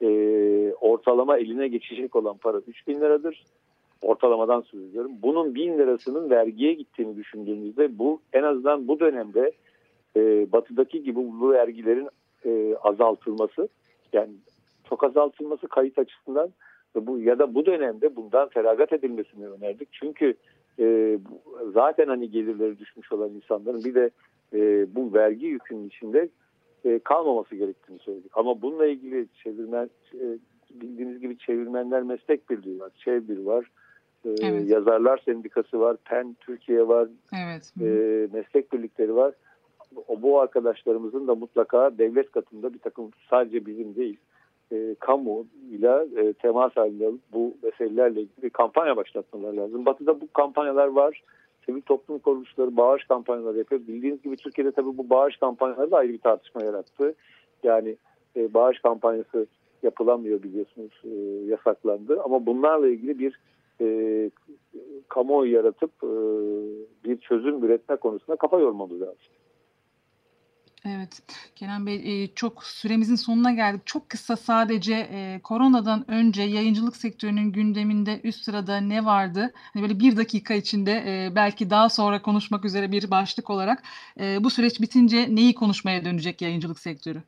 e, 0.03 0.09
ortalama 0.81 1.39
eline 1.39 1.69
geçecek 1.69 2.17
olan 2.17 2.37
para 2.37 2.59
3 2.59 2.89
bin 2.89 3.01
liradır. 3.01 3.45
Ortalamadan 4.03 4.61
söylüyorum. 4.61 5.13
Bunun 5.23 5.55
bin 5.55 5.79
lirasının 5.79 6.31
vergiye 6.31 6.75
gittiğini 6.75 7.17
düşündüğümüzde 7.17 7.99
bu 7.99 8.21
en 8.33 8.43
azından 8.43 8.89
bu 8.89 9.01
dönemde 9.01 9.53
e, 10.17 10.53
batıdaki 10.53 11.03
gibi 11.03 11.17
bu 11.17 11.53
vergilerin 11.53 12.09
e, 12.45 12.75
azaltılması 12.83 13.69
yani 14.13 14.31
çok 14.89 15.05
azaltılması 15.05 15.69
kayıt 15.69 15.99
açısından 15.99 16.51
bu 16.95 17.19
ya 17.19 17.39
da 17.39 17.55
bu 17.55 17.67
dönemde 17.67 18.17
bundan 18.17 18.49
feragat 18.49 18.93
edilmesini 18.93 19.49
önerdik. 19.49 19.89
Çünkü 19.93 20.35
e, 20.79 21.19
zaten 21.73 22.07
hani 22.09 22.31
gelirleri 22.31 22.79
düşmüş 22.79 23.13
olan 23.13 23.31
insanların 23.31 23.85
bir 23.85 23.95
de 23.95 24.11
e, 24.53 24.87
bu 24.95 25.15
vergi 25.15 25.47
yükünün 25.47 25.89
içinde 25.89 26.29
e, 26.85 26.99
kalmaması 26.99 27.57
gerektiğini 27.57 27.99
söyledik. 27.99 28.31
Ama 28.35 28.63
bununla 28.63 28.87
ilgili 28.87 29.27
çevirmen 29.43 29.91
e, 30.15 30.39
bildiğiniz 30.71 31.21
gibi 31.21 31.39
çevirmenler 31.39 32.03
meslek 32.03 32.51
birliği 32.51 32.81
var, 32.81 32.93
çevir 33.05 33.39
var, 33.39 33.71
e, 34.25 34.31
evet. 34.43 34.69
yazarlar 34.69 35.23
sendikası 35.25 35.81
var, 35.81 35.97
PEN 36.05 36.37
Türkiye 36.41 36.89
var, 36.89 37.09
evet. 37.35 37.73
e, 37.81 38.29
meslek 38.33 38.73
birlikleri 38.73 39.15
var. 39.15 39.35
O 40.09 40.23
bu 40.23 40.41
arkadaşlarımızın 40.41 41.27
da 41.27 41.35
mutlaka 41.35 41.99
devlet 41.99 42.31
katında 42.31 42.75
bir 42.75 42.79
takım 42.79 43.11
sadece 43.31 43.67
bizim 43.67 43.95
değil, 43.95 44.17
e, 44.73 44.95
kamu 45.01 45.47
ile 45.71 46.07
e, 46.17 46.33
temas 46.33 46.77
halinde 46.77 47.11
bu 47.33 47.55
meselelerle 47.63 48.21
ilgili 48.21 48.43
bir 48.43 48.51
kampanya 48.51 48.97
başlatmalar 48.97 49.53
lazım. 49.53 49.87
Batı'da 49.87 50.21
bu 50.21 50.33
kampanyalar 50.33 50.87
var 50.87 51.23
sivil 51.67 51.81
toplum 51.81 52.19
kuruluşları 52.19 52.77
bağış 52.77 53.05
kampanyaları 53.05 53.59
yapıyor. 53.59 53.81
Bildiğiniz 53.81 54.23
gibi 54.23 54.37
Türkiye'de 54.37 54.73
tabii 54.73 54.99
bu 54.99 55.11
bağış 55.11 55.37
kampanyaları 55.37 55.91
da 55.91 55.97
ayrı 55.97 56.13
bir 56.13 56.19
tartışma 56.19 56.65
yarattı. 56.65 57.15
Yani 57.63 57.97
e, 58.37 58.55
bağış 58.55 58.79
kampanyası 58.79 59.47
yapılamıyor 59.83 60.43
biliyorsunuz 60.43 61.03
e, 61.05 61.15
yasaklandı. 61.51 62.21
Ama 62.25 62.47
bunlarla 62.47 62.89
ilgili 62.89 63.19
bir 63.19 63.41
e, 63.81 64.31
kamuoyu 65.09 65.53
yaratıp 65.53 65.91
e, 66.03 66.13
bir 67.05 67.17
çözüm 67.17 67.65
üretme 67.65 67.97
konusunda 67.97 68.37
kafa 68.37 68.61
yormamız 68.61 69.01
lazım. 69.01 69.17
Evet, 70.87 71.23
Kenan 71.57 71.87
Bey, 71.87 72.33
çok 72.35 72.65
süremizin 72.65 73.15
sonuna 73.15 73.53
geldik. 73.53 73.81
Çok 73.87 74.11
kısa 74.11 74.37
sadece, 74.37 75.07
koronadan 75.45 76.11
önce 76.11 76.43
yayıncılık 76.43 76.97
sektörünün 76.97 77.53
gündeminde 77.53 78.21
üst 78.25 78.45
sırada 78.45 78.81
ne 78.81 79.05
vardı? 79.05 79.53
Hani 79.55 79.83
böyle 79.83 80.01
bir 80.01 80.17
dakika 80.17 80.55
içinde, 80.55 81.03
belki 81.37 81.71
daha 81.71 81.89
sonra 81.89 82.23
konuşmak 82.23 82.65
üzere 82.65 82.93
bir 82.93 83.11
başlık 83.11 83.51
olarak, 83.51 83.83
bu 84.41 84.51
süreç 84.51 84.81
bitince 84.81 85.27
neyi 85.35 85.55
konuşmaya 85.55 86.05
dönecek 86.05 86.43
yayıncılık 86.43 86.79
sektörü? 86.79 87.19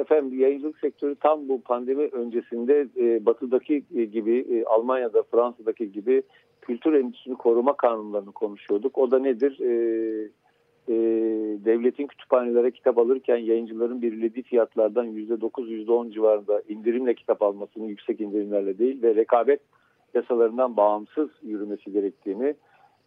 efendim 0.00 0.40
yayıncılık 0.40 0.78
sektörü 0.78 1.14
tam 1.14 1.48
bu 1.48 1.62
pandemi 1.62 2.04
öncesinde 2.04 2.88
batıdaki 3.26 3.84
gibi, 4.12 4.64
Almanya'da, 4.66 5.22
Fransa'daki 5.22 5.92
gibi 5.92 6.22
kültür 6.62 6.92
endüstrisini 6.92 7.34
koruma 7.36 7.76
kanunlarını 7.76 8.32
konuşuyorduk. 8.32 8.98
O 8.98 9.10
da 9.10 9.18
nedir? 9.18 9.58
Eee 9.60 10.30
e, 10.88 10.94
devletin 11.64 12.06
kütüphanelere 12.06 12.70
kitap 12.70 12.98
alırken 12.98 13.36
yayıncıların 13.36 14.02
belirlediği 14.02 14.42
fiyatlardan 14.42 15.06
%9, 15.06 15.68
%10 15.68 16.12
civarında 16.12 16.62
indirimle 16.68 17.14
kitap 17.14 17.42
almasını 17.42 17.86
yüksek 17.86 18.20
indirimlerle 18.20 18.78
değil 18.78 19.02
ve 19.02 19.14
rekabet 19.14 19.60
yasalarından 20.14 20.76
bağımsız 20.76 21.30
yürümesi 21.42 21.92
gerektiğini, 21.92 22.54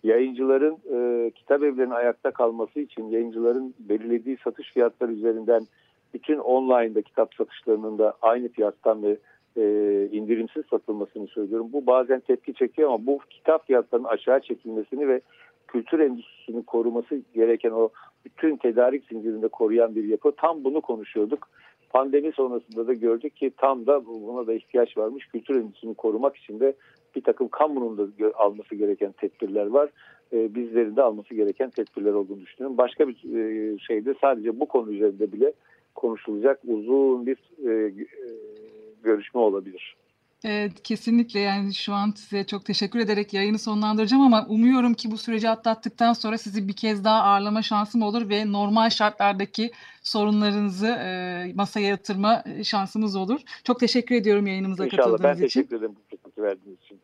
yayıncıların 0.04 0.78
e, 0.94 1.32
kitap 1.32 1.64
evlerinin 1.64 1.94
ayakta 1.94 2.32
kalması 2.32 2.80
için 2.80 3.08
yayıncıların 3.08 3.74
belirlediği 3.80 4.38
satış 4.44 4.74
fiyatları 4.74 5.12
üzerinden 5.12 5.62
bütün 6.14 6.38
online'da 6.38 7.02
kitap 7.02 7.36
satışlarının 7.36 7.98
da 7.98 8.14
aynı 8.22 8.48
fiyattan 8.48 9.04
ve 9.04 9.18
e, 9.60 10.08
indirimsiz 10.12 10.64
satılmasını 10.70 11.28
söylüyorum. 11.28 11.70
Bu 11.74 11.86
bazen 11.86 12.20
tepki 12.20 12.54
çekiyor 12.54 12.90
ama 12.90 13.06
bu 13.06 13.20
kitap 13.30 13.68
fiyatlarının 13.68 14.08
aşağı 14.08 14.40
çekilmesini 14.40 15.08
ve 15.08 15.22
kültür 15.68 16.00
endüstrisini 16.00 16.66
koruması 16.66 17.22
gereken 17.34 17.72
o 17.72 17.90
bütün 18.26 18.58
tedarik 18.58 19.06
zincirinde 19.06 19.48
koruyan 19.48 19.96
bir 19.96 20.04
yapı. 20.04 20.32
Tam 20.32 20.64
bunu 20.64 20.82
konuşuyorduk. 20.82 21.48
Pandemi 21.90 22.32
sonrasında 22.32 22.88
da 22.88 22.94
gördük 22.94 23.36
ki 23.36 23.52
tam 23.58 23.86
da 23.88 24.06
buna 24.06 24.48
da 24.48 24.54
ihtiyaç 24.54 24.98
varmış. 24.98 25.28
Kültür 25.28 25.56
endüstrisini 25.56 25.94
korumak 25.94 26.36
için 26.36 26.60
de 26.60 26.74
bir 27.16 27.22
takım 27.22 27.48
kamunun 27.48 27.98
da 27.98 28.32
alması 28.36 28.76
gereken 28.76 29.12
tedbirler 29.12 29.66
var. 29.66 29.90
Ee, 30.34 30.56
bizlerin 30.56 30.96
de 30.96 31.02
alması 31.02 31.34
gereken 31.34 31.70
tedbirler 31.70 32.14
olduğunu 32.14 32.42
düşünüyorum. 32.42 32.78
Başka 32.78 33.08
bir 33.08 33.14
e, 33.14 33.78
şeyde 33.80 34.16
sadece 34.22 34.60
bu 34.60 34.66
konu 34.66 34.92
üzerinde 34.92 35.32
bile 35.32 35.54
konuşulacak 35.96 36.60
uzun 36.68 37.26
bir 37.26 37.38
e, 37.66 37.72
e, 37.72 38.06
görüşme 39.04 39.40
olabilir. 39.40 39.96
Evet, 40.44 40.84
kesinlikle 40.84 41.40
yani 41.40 41.74
şu 41.74 41.94
an 41.94 42.14
size 42.16 42.44
çok 42.44 42.66
teşekkür 42.66 43.00
ederek 43.00 43.34
yayını 43.34 43.60
sonlandıracağım 43.60 44.24
ama 44.24 44.46
umuyorum 44.46 44.94
ki 44.94 45.12
bu 45.12 45.18
süreci 45.18 45.50
atlattıktan 45.50 46.14
sonra 46.14 46.38
sizi 46.38 46.68
bir 46.68 46.74
kez 46.74 47.04
daha 47.04 47.22
ağırlama 47.24 47.62
şansım 47.62 48.02
olur 48.02 48.30
ve 48.30 48.52
normal 48.52 48.90
şartlardaki 48.90 49.72
sorunlarınızı 50.04 50.88
e, 50.88 51.52
masaya 51.56 51.88
yatırma 51.88 52.44
şansımız 52.64 53.16
olur. 53.16 53.40
Çok 53.64 53.80
teşekkür 53.80 54.16
ediyorum 54.16 54.48
yayınımıza 54.48 54.86
İnşallah. 54.86 55.04
katıldığınız 55.04 55.24
Ben 55.24 55.34
için. 55.34 55.42
teşekkür 55.62 55.76
ederim 55.78 55.96
bu 55.96 56.16
fırsatı 56.16 56.42
verdiğiniz 56.42 56.80
için. 56.82 57.00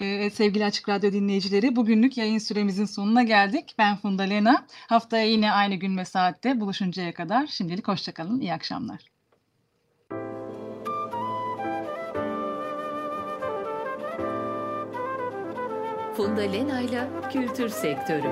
Evet, 0.00 0.34
sevgili 0.34 0.64
Açık 0.64 0.88
Radyo 0.88 1.12
dinleyicileri 1.12 1.76
bugünlük 1.76 2.16
yayın 2.16 2.38
süremizin 2.38 2.84
sonuna 2.84 3.22
geldik. 3.22 3.74
Ben 3.78 3.96
Funda 3.96 4.22
Lena. 4.22 4.66
Haftaya 4.88 5.24
yine 5.24 5.52
aynı 5.52 5.74
gün 5.74 5.96
ve 5.96 6.04
saatte 6.04 6.60
buluşuncaya 6.60 7.14
kadar 7.14 7.46
şimdilik 7.46 7.88
hoşçakalın. 7.88 8.40
İyi 8.40 8.52
akşamlar. 8.52 9.17
Funda 16.18 16.40
Lena'yla 16.40 17.08
Kültür 17.32 17.68
Sektörü. 17.68 18.28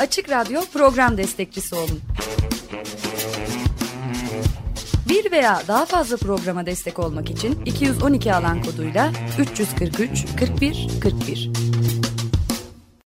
Açık 0.00 0.30
Radyo 0.30 0.60
program 0.72 1.16
destekçisi 1.16 1.74
olun. 1.74 2.00
Bir 5.08 5.30
veya 5.32 5.62
daha 5.68 5.86
fazla 5.86 6.16
programa 6.16 6.66
destek 6.66 6.98
olmak 6.98 7.30
için 7.30 7.64
212 7.64 8.34
alan 8.34 8.62
koduyla 8.62 9.12
343 9.38 10.26
41 10.38 10.88
41 11.02 11.69